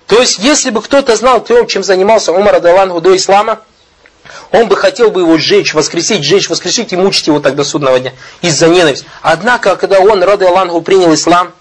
[0.07, 3.59] То есть, если бы кто-то знал то, чем занимался Умар Адалангу до ислама,
[4.51, 8.13] он бы хотел бы его сжечь, воскресить, сжечь, воскресить и мучить его тогда судного дня
[8.41, 9.05] из-за ненависти.
[9.21, 11.51] Однако, когда он, рады Аллаху, принял ислам,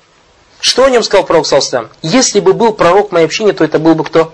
[0.60, 1.88] что о нем сказал пророк Салсам?
[2.02, 4.32] Если бы был пророк моей общине, то это был бы кто?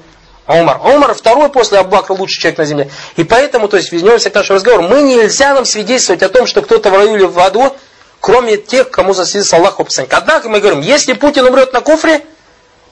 [0.49, 0.81] Умар.
[0.83, 2.91] Умар второй после Аббакра лучший человек на земле.
[3.17, 6.63] И поэтому, то есть, вернемся к нашему разговору, мы нельзя нам свидетельствовать о том, что
[6.63, 7.77] кто-то в раю или в аду,
[8.21, 10.13] кроме тех, кому засвидетельствовал Аллах посланник.
[10.15, 12.25] Однако мы говорим, если Путин умрет на куфре,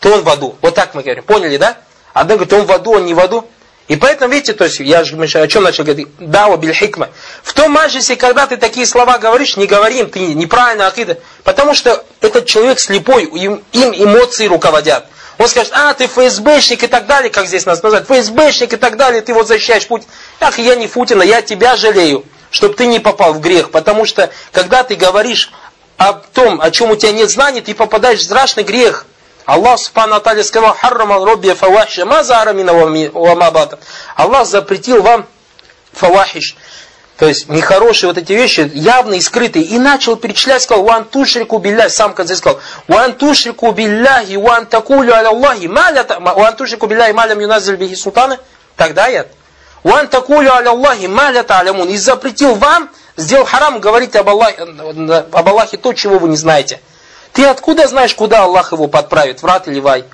[0.00, 0.54] то он в аду.
[0.60, 1.24] Вот так мы говорим.
[1.24, 1.78] Поняли, да?
[2.12, 3.48] Одна говорит, он в аду, он не в аду.
[3.88, 6.08] И поэтому, видите, то есть, я же о чем начал говорить?
[6.18, 7.08] Дава биль хикма.
[7.42, 11.20] В том маджисе, когда ты такие слова говоришь, не говори им, ты неправильно акида.
[11.42, 15.06] Потому что этот человек слепой, им, им эмоции руководят.
[15.38, 18.96] Он скажет, а, ты ФСБшник и так далее, как здесь нас называют, ФСБшник и так
[18.96, 20.02] далее, ты вот защищаешь путь.
[20.40, 23.70] Ах, я не Футина, я тебя жалею, чтобы ты не попал в грех.
[23.70, 25.52] Потому что, когда ты говоришь
[25.98, 29.06] о том, о чем у тебя нет знаний, ты попадаешь в страшный грех.
[29.44, 33.78] Аллах Субхану Аталя сказал, харрамал робби фавахиша, ма зарамина ва
[34.16, 35.26] Аллах запретил вам
[35.92, 36.56] фавахиш,
[37.16, 39.64] то есть нехорошие вот эти вещи, явные и скрытые.
[39.64, 44.66] И начал перечислять, сказал, «Ван тушрику билляхи», сам в конце сказал, «Ван тушрику билляхи, ван
[44.66, 48.38] такулю аля Аллахи, ван тушрику билляхи малям юназиль бихи султана».
[48.76, 49.26] Тогда я.
[49.82, 51.88] «Ван такулю аля Аллахи, маля та'алямун».
[51.88, 56.80] И запретил вам, сделал харам говорить об Аллахе, об Аллахе то, чего вы не знаете.
[57.32, 60.04] Ты откуда знаешь, куда Аллах его подправит, врат или вай?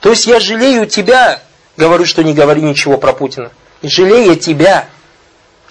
[0.00, 1.40] То есть я жалею тебя,
[1.78, 3.50] говорю, что не говори ничего про Путина.
[3.82, 4.88] Жалею тебя,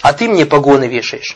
[0.05, 1.35] а ты мне погоны вешаешь.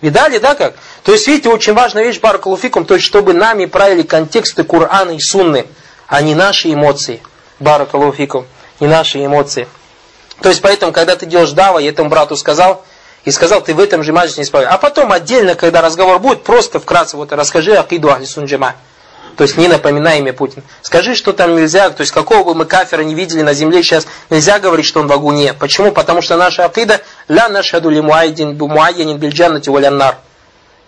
[0.00, 0.74] Видали, да, как?
[1.04, 5.20] То есть, видите, очень важная вещь, баракалуфикум, то есть, чтобы нами правили контексты Корана и
[5.20, 5.66] Сунны,
[6.08, 7.22] а не наши эмоции.
[7.60, 8.44] Баракалуфикум,
[8.80, 9.68] не наши эмоции.
[10.40, 12.84] То есть, поэтому, когда ты делаешь дава, я этому брату сказал,
[13.24, 14.66] и сказал, ты в этом же маджисе не исправил.
[14.72, 18.74] А потом отдельно, когда разговор будет, просто вкратце вот расскажи акиду ахли сунджама.
[19.36, 20.62] То есть не напоминай имя Путин.
[20.82, 24.06] Скажи, что там нельзя, то есть какого бы мы кафера не видели на земле сейчас,
[24.30, 25.54] нельзя говорить, что он в агуне.
[25.54, 25.92] Почему?
[25.92, 30.16] Потому что наша акида ля нашаду ли муайдин муайянин бильджаннати валяннар.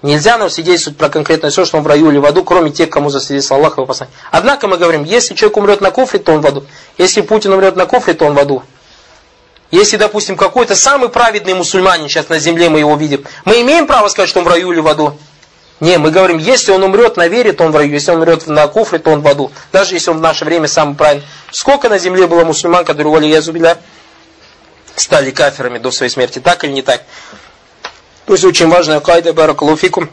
[0.03, 2.91] Нельзя нам свидетельствовать про конкретное все, что он в раю или в аду, кроме тех,
[2.91, 4.15] кому засвидетельствовал Аллах его послание.
[4.31, 6.67] Однако мы говорим, если человек умрет на куфре, то он в аду.
[6.99, 8.63] Если Путин умрет на куфре, то он в аду.
[9.71, 14.09] Если, допустим, какой-то самый праведный мусульманин сейчас на земле мы его видим, мы имеем право
[14.09, 15.17] сказать, что он в раю или в аду?
[15.81, 18.47] Не, мы говорим, если он умрет на вере, то он в раю, если он умрет
[18.47, 19.51] на куфре, то он в аду.
[19.73, 21.27] Даже если он в наше время самый правильный.
[21.51, 23.79] Сколько на земле было мусульман, которые, воли язубиля,
[24.95, 27.03] стали каферами до своей смерти, так или не так?
[28.27, 30.09] То есть очень важная кайда баракалуфикум.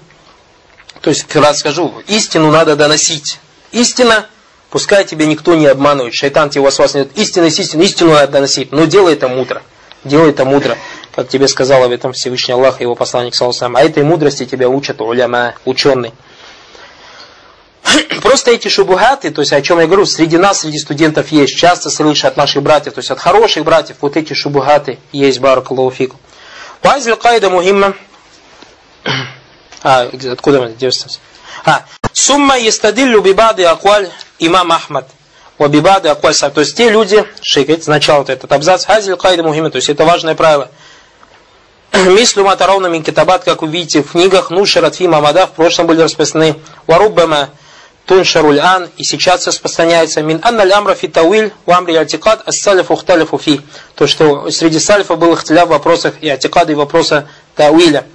[1.01, 3.39] То есть, раз скажу, истину надо доносить.
[3.71, 4.27] Истина,
[4.69, 7.09] пускай тебя никто не обманывает, шайтан тебе вас вас нет.
[7.15, 8.71] Истина есть истина, истину надо доносить.
[8.71, 9.61] Но делай это мудро.
[10.03, 10.77] Делай это мудро,
[11.13, 14.67] как тебе сказал об этом Всевышний Аллах и его посланник, саллаху А этой мудрости тебя
[14.67, 16.11] учат уляма, ученый.
[18.23, 21.91] Просто эти шубухаты, то есть о чем я говорю, среди нас, среди студентов есть, часто
[21.91, 26.13] слышу от наших братьев, то есть от хороших братьев, вот эти шубухаты есть, баракаллауфик.
[26.81, 27.93] Вазил кайда мухимма.
[29.83, 31.19] А, откуда мы, 19?
[31.65, 35.09] А, сумма естадиллю бибады акваль имам Ахмад.
[35.61, 36.55] Вабибады акваль саб.
[36.55, 40.33] То есть те люди, шейх, сначала этот абзац, хазиль кайда мухима, то есть это важное
[40.33, 40.71] правило.
[41.93, 46.01] Мислю матаровна мин китабат, как вы видите в книгах, нушарат фи мамада, в прошлом были
[46.01, 46.55] распространены,
[46.87, 47.51] варуббама
[48.07, 53.37] туншаруль ан, и сейчас распространяется мин анна лямра фи тауиль, в амри атикад, ас-салиф ухталифу
[53.37, 53.61] фи.
[53.93, 58.05] То, что среди салифа был ихтиля в вопросах и атикада, и вопроса тауиля.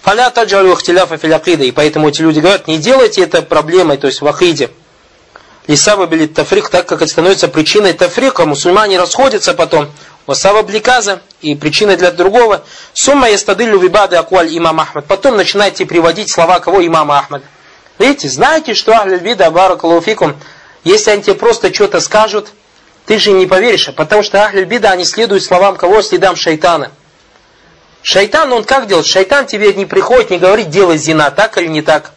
[0.00, 1.64] Фаля таджалю ихтиляфа филякида.
[1.64, 4.70] И поэтому эти люди говорят, не делайте это проблемой, то есть в ахиде.
[5.66, 8.46] Лисаба билит тафрик, так как это становится причиной тафрика.
[8.46, 9.90] Мусульмане расходятся потом.
[10.26, 12.64] Васава бликаза и причиной для другого.
[12.92, 15.06] Сумма ястадылю вибады акуаль имам Ахмад.
[15.06, 17.42] Потом начинайте приводить слова кого имама Ахмад.
[17.98, 20.36] Видите, знаете, что Ахлюль Бида Баракалуфикум,
[20.84, 22.48] если они тебе просто что-то скажут,
[23.06, 26.02] ты же не поверишь, потому что Ахлюль Бида, они следуют словам кого?
[26.02, 26.90] Следам шайтана.
[28.02, 29.06] Шайтан, он как делает?
[29.06, 32.12] Шайтан тебе не приходит, не говорит, делай зина, так или не так.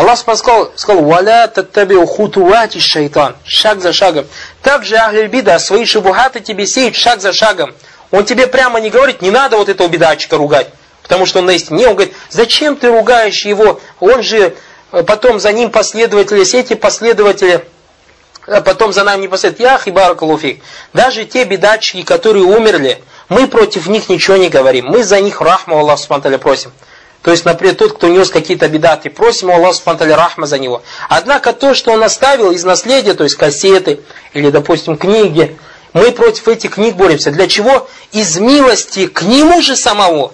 [0.00, 4.26] Аллах сказал, сказал, «Валя таттаби ухутувати шайтан», шаг за шагом.
[4.62, 7.74] Также Ахлюль Бида свои шубухаты тебе сеет шаг за шагом.
[8.10, 10.68] Он тебе прямо не говорит, не надо вот этого бедачика ругать,
[11.02, 11.86] потому что он на истине.
[11.86, 13.80] Он говорит, зачем ты ругаешь его?
[14.00, 14.56] Он же
[14.92, 17.64] Э, потом за ним последователи, все эти последователи,
[18.46, 19.60] а потом за нами не последуют.
[19.60, 20.62] Ях и баракалуфик.
[20.92, 24.86] Даже те бедачки, которые умерли, мы против них ничего не говорим.
[24.86, 26.00] Мы за них рахму Аллах
[26.40, 26.72] просим.
[27.22, 30.82] То есть, например, тот, кто нес какие-то бедаты, просим Аллах Субтитры рахма за него.
[31.08, 34.00] Однако то, что он оставил из наследия, то есть кассеты
[34.32, 35.56] или, допустим, книги,
[35.92, 37.30] мы против этих книг боремся.
[37.30, 37.88] Для чего?
[38.12, 40.32] Из милости к нему же самому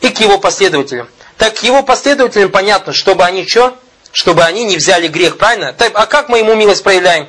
[0.00, 1.08] и к его последователям.
[1.38, 3.78] Так к его последователям понятно, чтобы они что?
[4.12, 5.74] чтобы они не взяли грех, правильно?
[5.78, 7.28] А как мы ему милость проявляем?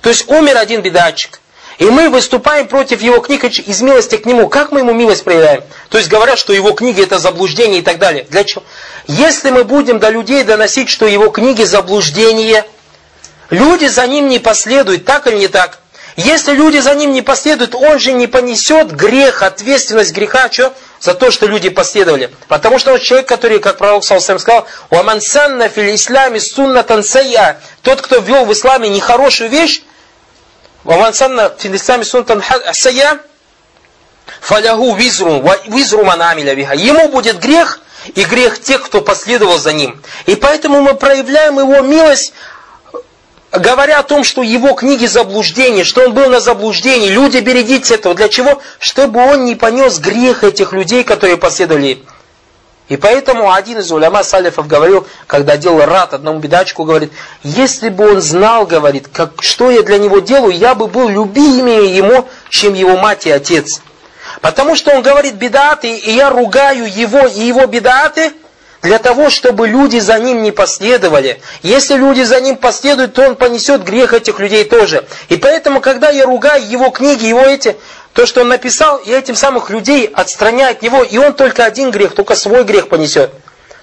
[0.00, 1.40] То есть умер один бедачик,
[1.80, 4.48] и мы выступаем против его книг из милости к нему.
[4.48, 5.64] Как мы ему милость проявляем?
[5.88, 8.26] То есть говорят, что его книги это заблуждение и так далее.
[8.28, 8.62] Для чего?
[9.06, 12.66] Если мы будем до людей доносить, что его книги заблуждение,
[13.48, 15.78] люди за ним не последуют, так или не так?
[16.16, 20.74] Если люди за ним не последуют, он же не понесет грех, ответственность греха, что?
[21.00, 22.30] За то, что люди последовали.
[22.48, 27.58] Потому что он человек, который, как пророк Салсам сказал, «Уаман санна фил исламе суннатан сайя».
[27.80, 29.80] Тот, кто ввел в исламе нехорошую вещь,
[30.84, 33.18] «Уаман санна фил исламе суннатан сайя»,
[34.40, 36.74] «Фалягу визру, визру манамиля виха».
[36.74, 37.80] Ему будет грех,
[38.14, 40.00] и грех тех, кто последовал за ним.
[40.26, 42.32] И поэтому мы проявляем его милость
[43.52, 48.14] говоря о том, что его книги заблуждение, что он был на заблуждении, люди берегитесь этого.
[48.14, 48.62] Для чего?
[48.78, 52.02] Чтобы он не понес грех этих людей, которые последовали.
[52.90, 57.12] И поэтому один из уляма салифов говорил, когда делал рад одному бедачку, говорит,
[57.44, 61.96] если бы он знал, говорит, как, что я для него делаю, я бы был любимее
[61.96, 63.80] ему, чем его мать и отец.
[64.40, 68.32] Потому что он говорит бедаты, и я ругаю его и его бедаты,
[68.82, 71.40] для того, чтобы люди за ним не последовали.
[71.62, 75.06] Если люди за ним последуют, то он понесет грех этих людей тоже.
[75.28, 77.76] И поэтому, когда я ругаю его книги, его эти,
[78.12, 81.90] то, что он написал, я этим самых людей отстраняю от него, и он только один
[81.90, 83.30] грех, только свой грех понесет.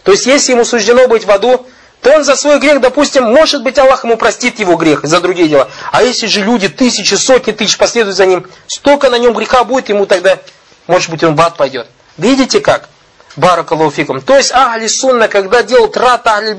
[0.04, 1.66] То есть, если ему суждено быть в аду,
[2.02, 5.48] то он за свой грех, допустим, может быть, Аллах ему простит его грех за другие
[5.48, 5.70] дела.
[5.92, 9.90] А если же люди тысячи, сотни тысяч последуют за ним, столько на нем греха будет,
[9.90, 10.38] ему тогда,
[10.86, 11.88] может быть, он в ад пойдет.
[12.18, 12.90] Видите как?
[13.36, 14.22] Баракалуфикум.
[14.22, 16.58] То есть Ахли Сунна, когда делают рат Ахли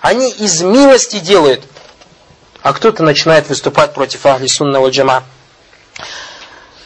[0.00, 1.62] они из милости делают.
[2.62, 5.24] А кто-то начинает выступать против Ахли Сунна валь Джама.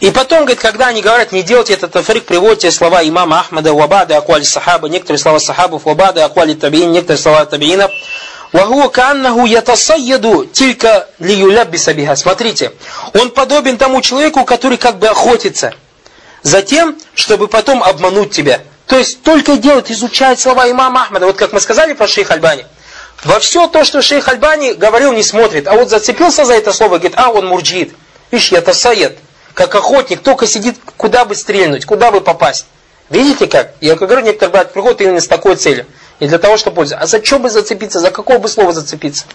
[0.00, 4.18] И потом, говорит, когда они говорят, не делайте этот тафрик, приводите слова имама Ахмада, Вабада,
[4.18, 7.90] Акуали Сахаба, некоторые слова Сахабов, Вабада, Акуали Табиин, некоторые слова Табиинов.
[8.52, 12.14] Ваху каннаху ятасайяду тилька лиюляббиса биха.
[12.14, 12.72] Смотрите,
[13.14, 15.74] он подобен тому человеку, который как бы охотится
[16.42, 18.60] за тем, чтобы потом обмануть тебя.
[18.86, 21.26] То есть только делать, изучать слова имама Ахмада.
[21.26, 22.66] Вот как мы сказали про шейх Альбани.
[23.24, 25.66] Во все то, что шейх Альбани говорил, не смотрит.
[25.66, 27.94] А вот зацепился за это слово, говорит, а он мурджид.
[28.30, 29.18] Ишь, я тасает
[29.55, 32.65] Как охотник, только сидит, куда бы стрельнуть, куда бы попасть.
[33.09, 33.73] Видите как?
[33.81, 35.85] Я как говорю, некоторые братья приходят именно с такой целью.
[36.19, 37.03] Не для того, чтобы пользоваться.
[37.03, 37.99] А за что бы зацепиться?
[37.99, 39.25] За какого бы слова зацепиться?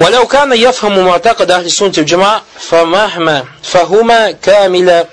[0.00, 5.06] ولو كان يفهم معتقد أهل السنة والجماعة فمهما فهما كامل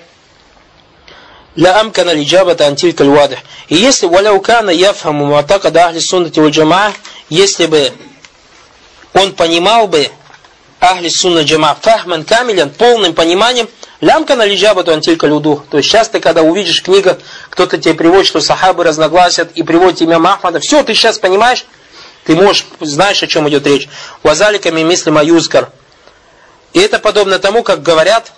[1.56, 3.44] لا أمكن الإجابة عن تلك الواضح.
[3.70, 6.94] И если ولو كان يفهم معتقد أهل السنة والجماعة,
[7.30, 7.92] если бы
[9.14, 10.10] он понимал бы
[10.83, 13.69] Ахли Сунна Джама фахман камилян, полным пониманием,
[14.01, 15.65] лямка на лиджабату антилька люду.
[15.71, 17.19] То есть часто, когда увидишь в книгах,
[17.51, 21.67] кто-то тебе приводит, что сахабы разногласят и приводит имя Махмада, все, ты сейчас понимаешь,
[22.25, 23.89] ты можешь, знаешь, о чем идет речь.
[24.25, 25.71] Вазаликами мислима юзкар.
[26.73, 28.33] И это подобно тому, как говорят,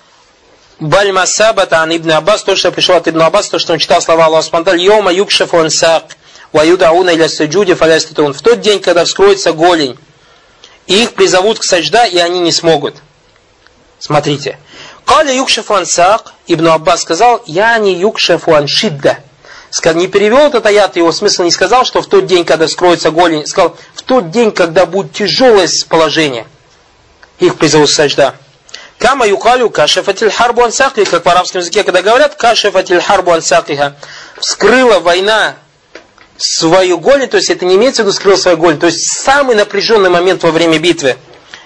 [0.81, 4.03] Бальма Сабата ан Ибн Аббас, то, что пришло от Ибн Аббас, то, что он читал
[4.03, 6.05] слова Аллаха Спанталь, Йома юкшафу ансак,
[6.53, 8.35] ваюдауна иля саджуди фалястатун.
[8.35, 9.97] В тот день, когда вскроется голень,
[10.87, 12.97] их призовут к сажда, и они не смогут.
[13.99, 14.59] Смотрите.
[15.05, 19.19] Каля юкшафу ансак, Ибн Аббас сказал, я не юкшафу аншидда.
[19.95, 23.47] Не перевел этот аят, его смысл не сказал, что в тот день, когда скроется голень,
[23.47, 26.47] сказал, в тот день, когда будет тяжелое положение,
[27.41, 28.35] их призовут к сажда.
[28.99, 33.97] Кама юкалю кашефатиль харбу ансакли, как в арабском языке, когда говорят кашефатиль харбу ансаклиха,
[34.39, 35.57] вскрыла война
[36.37, 39.57] свою голень, то есть это не имеется в виду скрыл свою голень, то есть самый
[39.57, 41.17] напряженный момент во время битвы.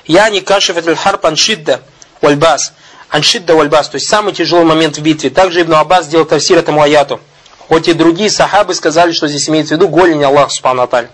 [0.06, 1.82] Я не кашифат харп аншидда
[2.20, 2.72] вальбас.
[3.10, 5.30] Аншидда вальбас, то есть самый тяжелый момент в битве.
[5.30, 7.20] Также Ибн Аббас сделал тавсир этому аяту.
[7.68, 11.08] Хоть и другие сахабы сказали, что здесь имеется в виду голень Аллаха Субхану Аталь.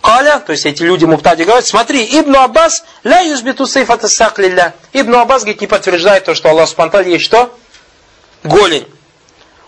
[0.00, 4.74] Каля, то есть эти люди муптади говорят, смотри, Ибн Аббас ля юзбиту сейфата саклилля.
[4.92, 7.56] Ибн Аббас, говорит, не подтверждает то, что Аллах Субхану есть что?
[8.42, 8.86] Голень.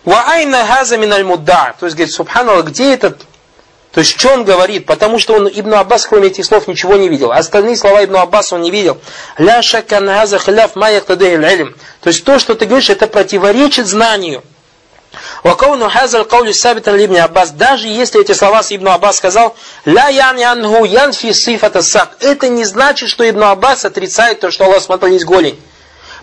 [0.04, 1.74] Ва айна хаза миналь мудда.
[1.78, 3.22] То есть, говорит, субханаллах, где этот
[3.94, 4.86] то есть, что он говорит?
[4.86, 7.30] Потому что он, Ибн Аббас, кроме этих слов, ничего не видел.
[7.30, 8.98] Остальные слова Ибн Аббаса он не видел.
[9.38, 11.74] Ля шакканаза хляф илм.
[12.00, 14.42] То есть, то, что ты говоришь, это противоречит знанию.
[15.44, 17.52] Вакауну хазал каули сабитан либн Аббас.
[17.52, 22.16] Даже если эти слова с Ибн Аббас сказал, ля ян янху янфи сифата сак.
[22.18, 25.60] Это не значит, что Ибн Аббас отрицает то, что Аллах смотрел есть голень.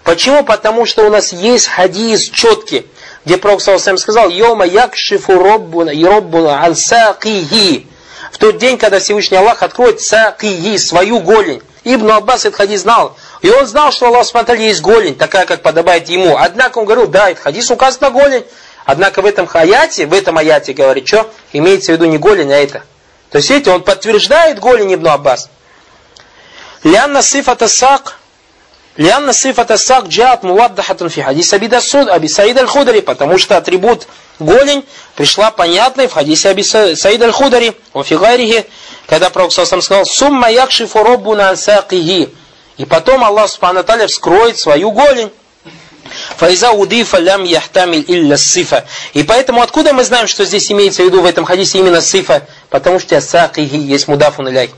[0.04, 0.44] Почему?
[0.44, 2.86] Потому что у нас есть хадис четкий
[3.26, 7.88] где Пророк Саусам сказал, «Йома якшифу роббуна роббуна ан сакихи».
[8.32, 11.62] В тот день, когда Всевышний Аллах откроет сакихи, свою голень.
[11.84, 13.18] Ибн Аббас этот хадис знал.
[13.42, 16.38] И он знал, что Аллах смотрели есть голень, такая, как подобает ему.
[16.38, 18.46] Однако он говорил, да, этот хадис указан на голень.
[18.86, 22.58] Однако в этом аяте, в этом аяте говорит, что имеется в виду не голень, а
[22.58, 22.84] это.
[23.32, 25.50] То есть, видите, он подтверждает голень Ибн Аббас.
[26.84, 28.18] لأن صفة الساق
[28.98, 34.08] لأن صفة الساق جاءت موضحة في حديث أبي داسود، أبي سعيد الخدري, потому что атрибут
[34.40, 34.84] голень
[35.16, 38.66] пришла понятной в хадисе Аби Саид аль-Худари, وفي غيره,
[39.08, 42.30] когда Пророк сам сказал, ثم يكشف ربنا ساقه.
[42.78, 45.32] И потом Аллах Субхану Таля вскроет свою голень.
[46.38, 48.86] Файза удифа лям яхтамиль илля сифа.
[49.14, 52.48] И поэтому откуда мы знаем, что здесь имеется в виду в этом хадисе именно сифа?
[52.70, 54.72] Потому что сакихи есть мудафун иляй.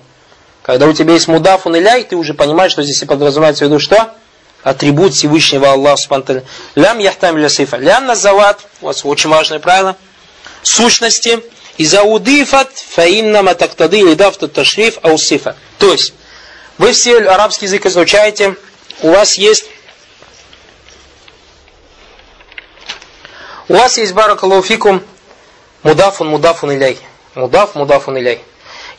[0.63, 3.79] Когда у тебя есть мудафун иляй, ты уже понимаешь, что здесь и подразумевается в виду
[3.79, 4.15] что?
[4.63, 6.45] Атрибут Всевышнего Аллаха Субтитры.
[6.75, 7.75] Лям яхтам ля сифа.
[7.75, 9.97] Лям назават, у вас очень важное правило,
[10.63, 11.43] сущности.
[11.77, 15.57] И заудифат фаинна матактады или дафту ташриф аусифа.
[15.79, 16.13] То есть,
[16.77, 18.55] вы все арабский язык изучаете,
[19.01, 19.65] у вас есть
[23.67, 25.03] у вас есть баракалуфикум
[25.81, 26.99] мудафун мудафун иляй.
[27.33, 28.43] Мудаф мудафун иляй.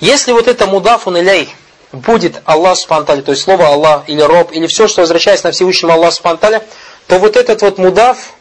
[0.05, 1.49] Если вот это мудафун иляй
[1.91, 5.95] будет Аллах Субхану то есть слово Аллах или роб, или все, что возвращается на Всевышнего
[5.95, 6.61] Аллаха Субхану
[7.07, 8.35] то вот этот вот мудаф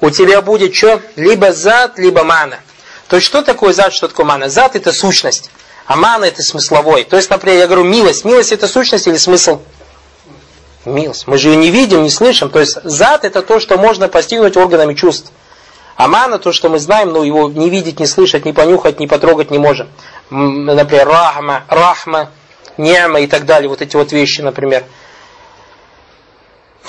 [0.00, 1.02] у тебя будет что?
[1.16, 2.60] Либо зад, либо мана.
[3.08, 4.48] То есть что такое зад, что такое мана?
[4.48, 5.50] Зад это сущность,
[5.84, 7.04] а мана это смысловой.
[7.04, 8.24] То есть, например, я говорю милость.
[8.24, 9.60] Милость это сущность или смысл?
[10.86, 11.26] Милость.
[11.26, 12.48] Мы же ее не видим, не слышим.
[12.48, 15.32] То есть зад это то, что можно постигнуть органами чувств.
[16.00, 19.50] Амана, то, что мы знаем, но его не видеть, не слышать, не понюхать, не потрогать
[19.50, 19.86] не можем.
[20.30, 22.30] Например, рахма, рахма,
[22.78, 24.84] нема и так далее, вот эти вот вещи, например.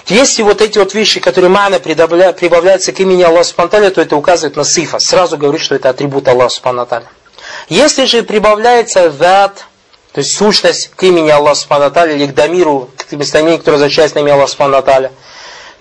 [0.07, 4.55] Если вот эти вот вещи, которые мана прибавляются к имени Аллаха Субхану то это указывает
[4.55, 4.99] на сифа.
[4.99, 6.87] Сразу говорит, что это атрибут Аллаха Субхану
[7.67, 9.65] Если же прибавляется ват,
[10.13, 14.19] то есть сущность к имени Аллаха Субхану или к дамиру, к местоимению, которое означает на
[14.19, 15.09] имя Аллаха Субхану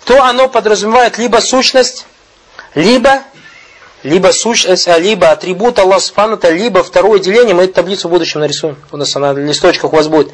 [0.05, 2.07] то оно подразумевает либо сущность,
[2.75, 3.23] либо
[4.03, 8.41] либо сущность, а либо атрибут Аллаха Субхану либо второе деление, мы эту таблицу в будущем
[8.41, 10.33] нарисуем, у нас она на листочках у вас будет.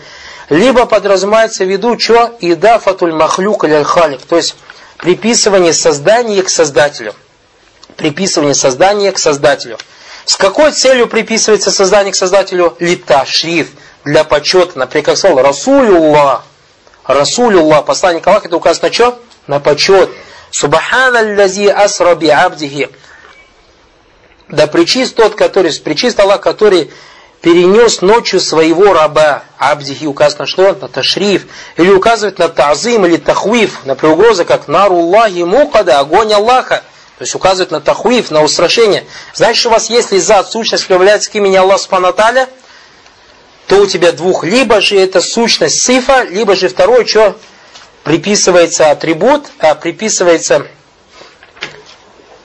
[0.49, 4.55] Либо подразумевается в виду, что идафатуль махлюк или халик, то есть
[4.99, 7.15] приписывание создания к создателю.
[7.97, 9.79] Приписывание создания к создателю.
[10.27, 12.77] С какой целью приписывается создание к создателю?
[12.79, 13.69] Лита, шриф,
[14.05, 14.79] для почета.
[14.79, 16.45] Например, как слово Расулюллах.
[17.05, 19.19] Расулюллах, посланник Аллаха, это указано на что?
[19.47, 20.11] На почет.
[20.59, 22.89] Субхана лази асра би абдихи.
[24.49, 26.91] Да причист тот, который, причист Аллах, который
[27.43, 29.43] перенес ночью своего раба.
[29.59, 30.73] Абдихи указано что?
[30.81, 31.47] На ташриф.
[31.77, 33.81] Или указывает на тазим или тахвиф.
[33.85, 36.83] Например, угроза, как наруллахи мукада, огонь Аллаха.
[37.19, 39.05] То есть указывает на тахвиф, на устрашение.
[39.35, 42.49] Значит, у вас если за сущность является к имени Аллаха Субханаталя,
[43.67, 44.43] то у тебя двух.
[44.43, 47.37] Либо же это сущность сифа, либо же второе, что
[48.07, 50.69] приписывается атрибут, а приписывается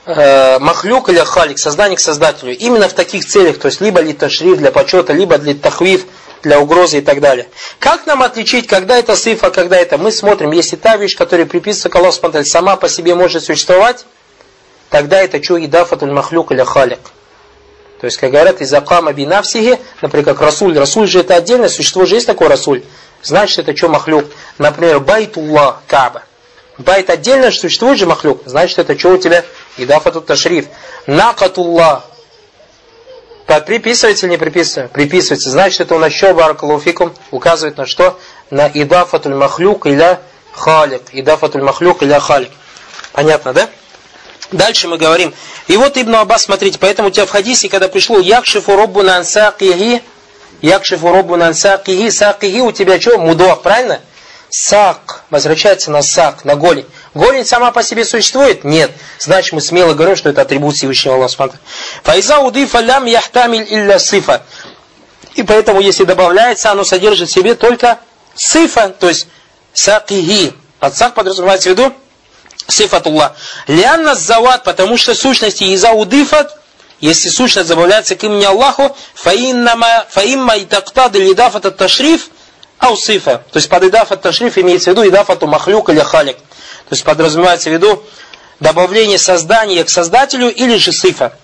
[0.06, 2.58] э, махлюк или халик, создание к создателю.
[2.58, 6.06] Именно в таких целях, то есть либо для ташриф, для почета, либо для тахвив,
[6.42, 7.46] для угрозы и так далее.
[7.78, 9.98] Как нам отличить, когда это сифа, когда это?
[9.98, 14.04] Мы смотрим, если та вещь, которая приписывается к Аллаху сама по себе может существовать,
[14.90, 16.98] тогда это что идафатуль махлюк или халик.
[18.00, 20.76] То есть, как говорят, из акама бинавсихи, например, как Расуль.
[20.76, 22.82] Расуль же это отдельное существо, же есть такой Расуль.
[23.22, 24.26] Значит, это что махлюк?
[24.58, 26.22] Например, Байтуллах, Каба.
[26.78, 28.42] Байт отдельно существует же махлюк.
[28.46, 29.44] Значит, это что у тебя?
[29.76, 30.66] Идафатут ташриф.
[31.06, 32.04] Накатуллах.
[33.66, 34.92] Приписывается или не приписывается?
[34.92, 35.50] Приписывается.
[35.50, 38.18] Значит, это у нас что, баракалуфикум, указывает на что?
[38.50, 40.18] На идафатуль махлюк или
[40.52, 41.02] халик.
[41.12, 42.50] Идафатуль махлюк или халик.
[43.12, 43.68] Понятно, да?
[44.52, 45.34] Дальше мы говорим.
[45.68, 50.02] И вот Ибн Аббас, смотрите, поэтому у тебя в хадисе, когда пришло Якшифу Роббу Нансакихи,
[50.62, 53.18] Якшифу Роббу Нансакихи, Сакихи у тебя что?
[53.18, 54.00] Мудох, правильно?
[54.48, 56.86] Сак, возвращается на сак, на голень.
[57.14, 58.64] Голень сама по себе существует?
[58.64, 58.92] Нет.
[59.18, 61.58] Значит, мы смело говорим, что это атрибут Всевышнего Аллаха.
[62.04, 64.42] Файза удифа лям яхтамиль илля сифа.
[65.34, 67.98] И поэтому, если добавляется, оно содержит в себе только
[68.34, 69.26] сифа, то есть
[69.72, 70.52] сакихи.
[70.78, 71.92] Под сак подразумевается в виду
[72.68, 73.32] сифатуллах.
[73.66, 76.58] Лианна зават, потому что сущности иза удифат,
[77.02, 82.28] если сущность добавляется к имени Аллаху, фаимма и тактад или дафат от ташриф,
[82.78, 83.42] ау сифа.
[83.50, 86.36] То есть под идафат ташриф имеется в виду идафату махлюк или халик.
[86.36, 88.04] То есть подразумевается в виду
[88.60, 91.36] добавление создания к создателю или же сифа.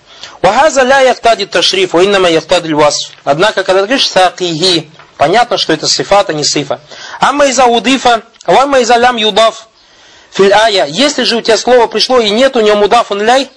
[0.43, 3.11] Вахаза ля яктади ташриф, иннама яктади васф.
[3.25, 6.81] Однако, когда ты говоришь сакиги, понятно, что это сифат, а не сифа.
[7.19, 9.67] Амма иза удифа, вамма иза лям юдаф,
[10.31, 13.51] Филь ая, если же у тебя слово пришло и нет у него мудафун ляй,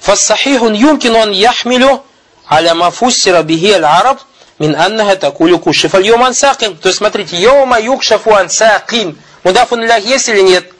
[0.00, 2.02] фассахихун юмкин он яхмилю
[2.50, 4.20] аля мафуссира бихи аль-араб
[4.58, 6.76] мин аннаха такулю кушиф аль ансакин.
[6.76, 9.18] То есть смотрите, йома юкшафу ансакин.
[9.44, 10.72] Мудафун ляй есть или нет?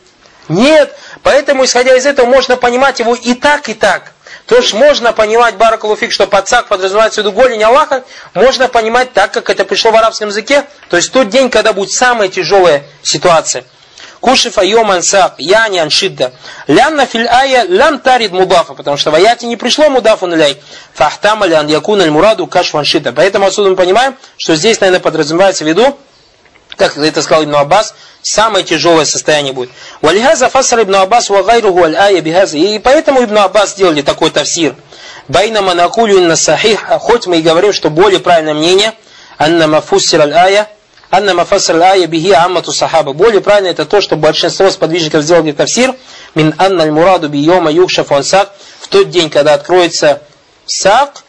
[0.49, 0.97] Нет.
[1.23, 4.13] Поэтому, исходя из этого, можно понимать его и так, и так.
[4.47, 9.31] То есть можно понимать Баракалуфик, что подсак подразумевается в виду голень Аллаха, можно понимать так,
[9.31, 13.65] как это пришло в арабском языке, то есть тот день, когда будет самая тяжелая ситуация.
[14.21, 16.33] Кушифа йоман сак, яни аншидда.
[16.67, 20.59] Лянна филь ая лям тарид мудафа, потому что в аяте не пришло мудафу нуляй.
[20.95, 23.13] Фахтама лян якун аль мураду кашфан шидда.
[23.13, 25.97] Поэтому отсюда мы понимаем, что здесь, наверное, подразумевается в виду,
[26.77, 29.71] как это сказал Ибн Аббас, самое тяжелое состояние будет.
[30.03, 32.57] Валихаза фасар Ибн Аббас ва гайруху аль ая бихаза.
[32.57, 34.75] И поэтому Ибн Аббас сделали такой тафсир.
[35.29, 38.95] Байна манакулю инна сахих, хоть мы и говорим, что более правильное мнение,
[39.39, 40.69] анна мафуссир аль ая,
[41.11, 43.13] Анна мафаср ая бихи аммату сахаба.
[43.15, 45.95] Более правильно это то, что большинство сподвижников сделали тафсир.
[46.35, 48.53] Мин анна аль мураду бийома юкшафу ансак.
[48.81, 50.23] В тот день, когда откроется
[50.67, 51.23] сак,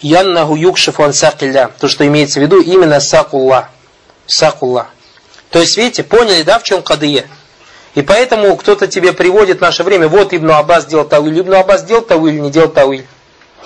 [0.00, 1.70] яннаху юкшафу ансак илля.
[1.78, 3.68] То, что имеется в виду именно сакулла.
[4.26, 4.88] Сакулла.
[5.50, 7.26] То есть, видите, поняли, да, в чем кадыя?
[7.94, 11.40] И поэтому кто-то тебе приводит в наше время, вот Ибн Аббас делал тауиль.
[11.40, 13.06] Ибн Аббас делал тауиль, не делал тауиль.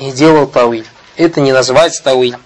[0.00, 0.86] Не делал тауиль.
[1.16, 2.36] Это не называется тауиль.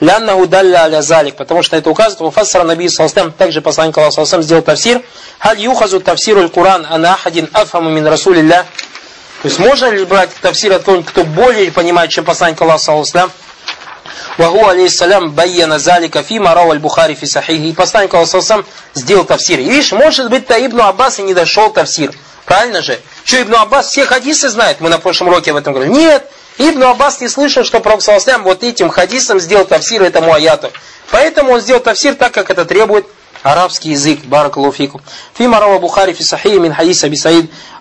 [0.00, 4.42] Лянна удалля аля залик, потому что это указывает Муфассар Наби Салстам, также посланник Аллаха Салстам
[4.42, 5.02] сделал тафсир.
[5.38, 8.66] Халь юхазу тафсиру аль-Куран ана ахадин афаму мин расулилля.
[9.42, 13.30] То есть можно ли брать тафсир от кого-нибудь, кто более понимает, чем посланник Аллаха Салстам?
[14.36, 17.68] Ваху алейхиссалям байяна залика фи марау аль-Бухари фи сахихи.
[17.68, 19.60] И посланник Аллаха Салстам сделал тафсир.
[19.60, 22.12] И видишь, может быть, то Ибн Аббас и не дошел тафсир.
[22.44, 22.98] Правильно же?
[23.24, 24.80] Что Ибн Аббас все хадисы знает?
[24.80, 25.94] Мы на прошлом уроке об этом говорили.
[25.94, 30.70] Нет, Ибн Аббас не слышал, что Пророк Саласлям вот этим хадисом сделал тафсир этому аяту.
[31.10, 33.06] Поэтому он сделал тафсир так, как это требует
[33.42, 34.20] арабский язык.
[34.24, 35.00] Баракалуфику.
[35.34, 37.18] Фи марава Бухари фи сахи мин хадис Аби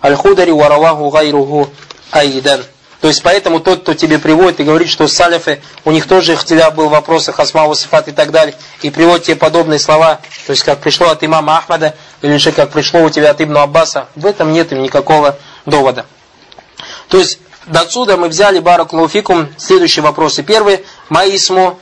[0.03, 1.69] аль-Худари вараваху гайруху
[2.11, 2.63] айдан.
[3.03, 6.71] То есть поэтому тот, кто тебе приводит и говорит, что салифы, у них тоже ихтиля
[6.71, 10.63] был в вопросах асмау сифат и так далее, и приводит тебе подобные слова, то есть
[10.63, 14.25] как пришло от имама Ахмада, или же как пришло у тебя от Ибн Аббаса, в
[14.25, 16.05] этом нет им никакого довода.
[17.09, 20.43] То есть До отсюда мы взяли Баракулуфикум следующие вопросы.
[20.43, 20.85] Первый.
[21.09, 21.79] Маисму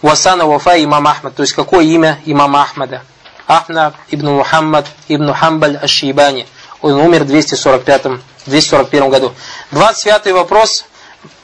[0.00, 1.34] Васана Вафа имам Ахмад.
[1.34, 3.02] То есть какое имя имама Ахмада?
[3.46, 6.46] Ахна ибн Мухаммад ибн Хамбаль Аш-Шибани.
[6.80, 8.02] Он умер в 245,
[8.46, 9.32] 241 году.
[9.72, 10.84] 25 вопрос.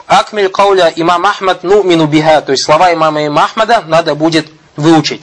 [0.07, 2.41] Акмиль кауля имам Ахмад ну мину биха.
[2.41, 5.21] То есть слова имама имама Ахмада надо будет выучить.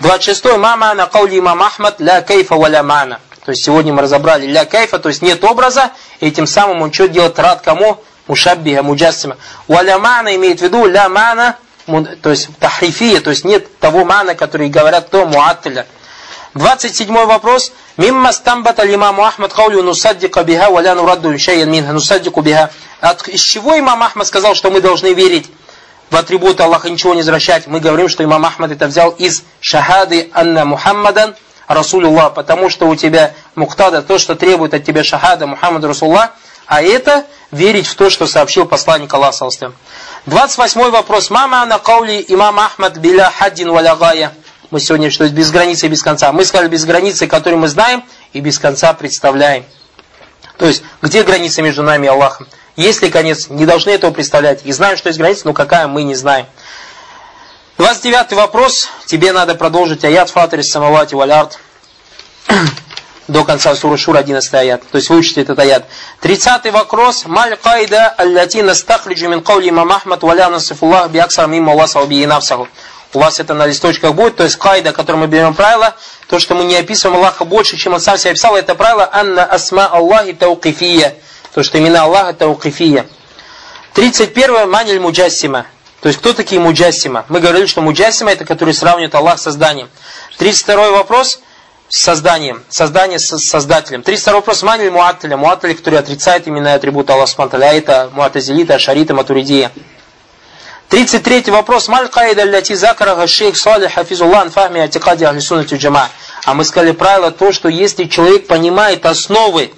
[0.00, 3.20] 26 мама на каули имам Ахмад ля кайфа валя мана.
[3.44, 5.90] То есть сегодня мы разобрали ля кайфа, то есть нет образа,
[6.20, 8.02] и тем самым он что делает рад кому?
[8.26, 9.36] Мушаббиха, муджассима.
[9.68, 11.56] Валя мана имеет в виду ля мана,
[12.22, 15.86] то есть тахрифия, то есть нет того мана, который говорят то муаттиля.
[16.54, 17.72] 27 вопрос.
[17.98, 22.70] Мимма стамбата имаму Ахмад каулю нусаддика биха валя нурадду шайян минха нусаддику биха.
[23.00, 25.50] От, из чего имам Ахмад сказал, что мы должны верить
[26.10, 27.66] в атрибуты Аллаха, ничего не возвращать?
[27.66, 31.34] Мы говорим, что имам Ахмад это взял из шахады Анна Мухаммадан
[31.68, 36.30] Расулуллах, потому что у тебя мухтада, то, что требует от тебя шахада Мухаммад Расуллах,
[36.66, 39.48] а это верить в то, что сообщил посланник Аллаха.
[40.26, 41.30] 28 вопрос.
[41.30, 44.32] Мама на каули имам Ахмад биля хаддин валягая.
[44.70, 46.32] Мы сегодня, что без границы и без конца.
[46.32, 48.02] Мы сказали без границы, которую мы знаем,
[48.32, 49.64] и без конца представляем.
[50.56, 52.46] То есть, где граница между нами и Аллахом?
[52.76, 53.48] Есть ли конец?
[53.50, 54.60] Не должны этого представлять.
[54.64, 56.46] И знаем, что есть граница, но какая мы не знаем.
[57.76, 58.88] 29 вопрос.
[59.06, 61.58] Тебе надо продолжить аят фатарис самавати валярд
[63.28, 64.82] до конца суры Шур 11 аят.
[64.88, 65.84] То есть выучите этот аят.
[66.20, 67.24] 30 вопрос.
[67.26, 72.24] Маль кайда аллати настахриджу мин каули имам Ахмад валя насифуллах би аксар мимма васау би
[72.24, 72.68] нафсаху.
[73.12, 74.36] У вас это на листочках будет.
[74.36, 75.96] То есть кайда, которым мы берем правило,
[76.28, 79.44] то, что мы не описываем Аллаха больше, чем он сам себя описал, это правило анна
[79.44, 81.16] асма Аллахи таукифия.
[81.52, 83.06] То, что имена Аллаха таукифия.
[83.94, 85.66] 31 маниль муджассима.
[86.04, 87.24] То есть, кто такие муджассима?
[87.30, 89.88] Мы говорили, что муджассима это которые сравнивают Аллах с созданием.
[90.36, 91.40] 32 вопрос
[91.88, 92.62] с созданием.
[92.68, 94.02] Создание с создателем.
[94.02, 95.38] 32 вопрос маниль муатталя.
[95.38, 97.64] Муатталя, который отрицает именно атрибуты Аллаха Субтитры.
[97.64, 99.72] Это муатазилита, шарита, матуридия.
[100.90, 101.88] 33 вопрос.
[101.88, 106.10] Маль каида ляти закарага шейх салих хафизуллах анфахми атикади ахлисунати джама.
[106.44, 109.72] А мы сказали правило то, что если человек понимает основы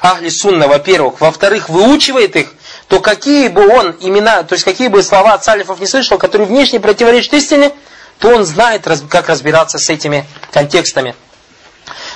[0.00, 2.52] Ахли Сунна, во-первых, во-вторых, выучивает их,
[2.94, 6.46] то какие бы он имена, то есть какие бы слова от салифов не слышал, которые
[6.46, 7.72] внешне противоречат истине,
[8.20, 11.16] то он знает, как разбираться с этими контекстами.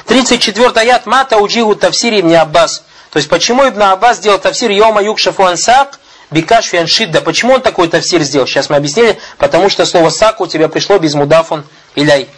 [0.07, 2.85] 34 аят Мата уджигу тавсири ибн Аббас.
[3.11, 5.99] То есть почему Ибн Аббас сделал тавсир Йома Юкшафу Ансак
[6.31, 7.23] Бикаш Аншидда.
[7.23, 8.47] Почему он такой тавсир сделал?
[8.47, 9.19] Сейчас мы объяснили.
[9.37, 11.65] Потому что слово сак у тебя пришло без мудафун
[11.97, 12.29] иляй.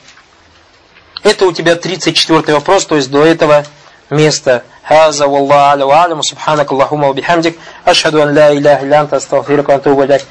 [1.23, 3.67] Это у тебя 34 вопрос, то есть до этого
[4.09, 4.65] места.
[4.91, 6.23] هذا والله أعلم وأعلم.
[6.23, 7.55] سبحانك اللهم وبحمدك
[7.89, 10.25] أشهد أن لا إله إلا أنت أستغفرك وأتوب إليك.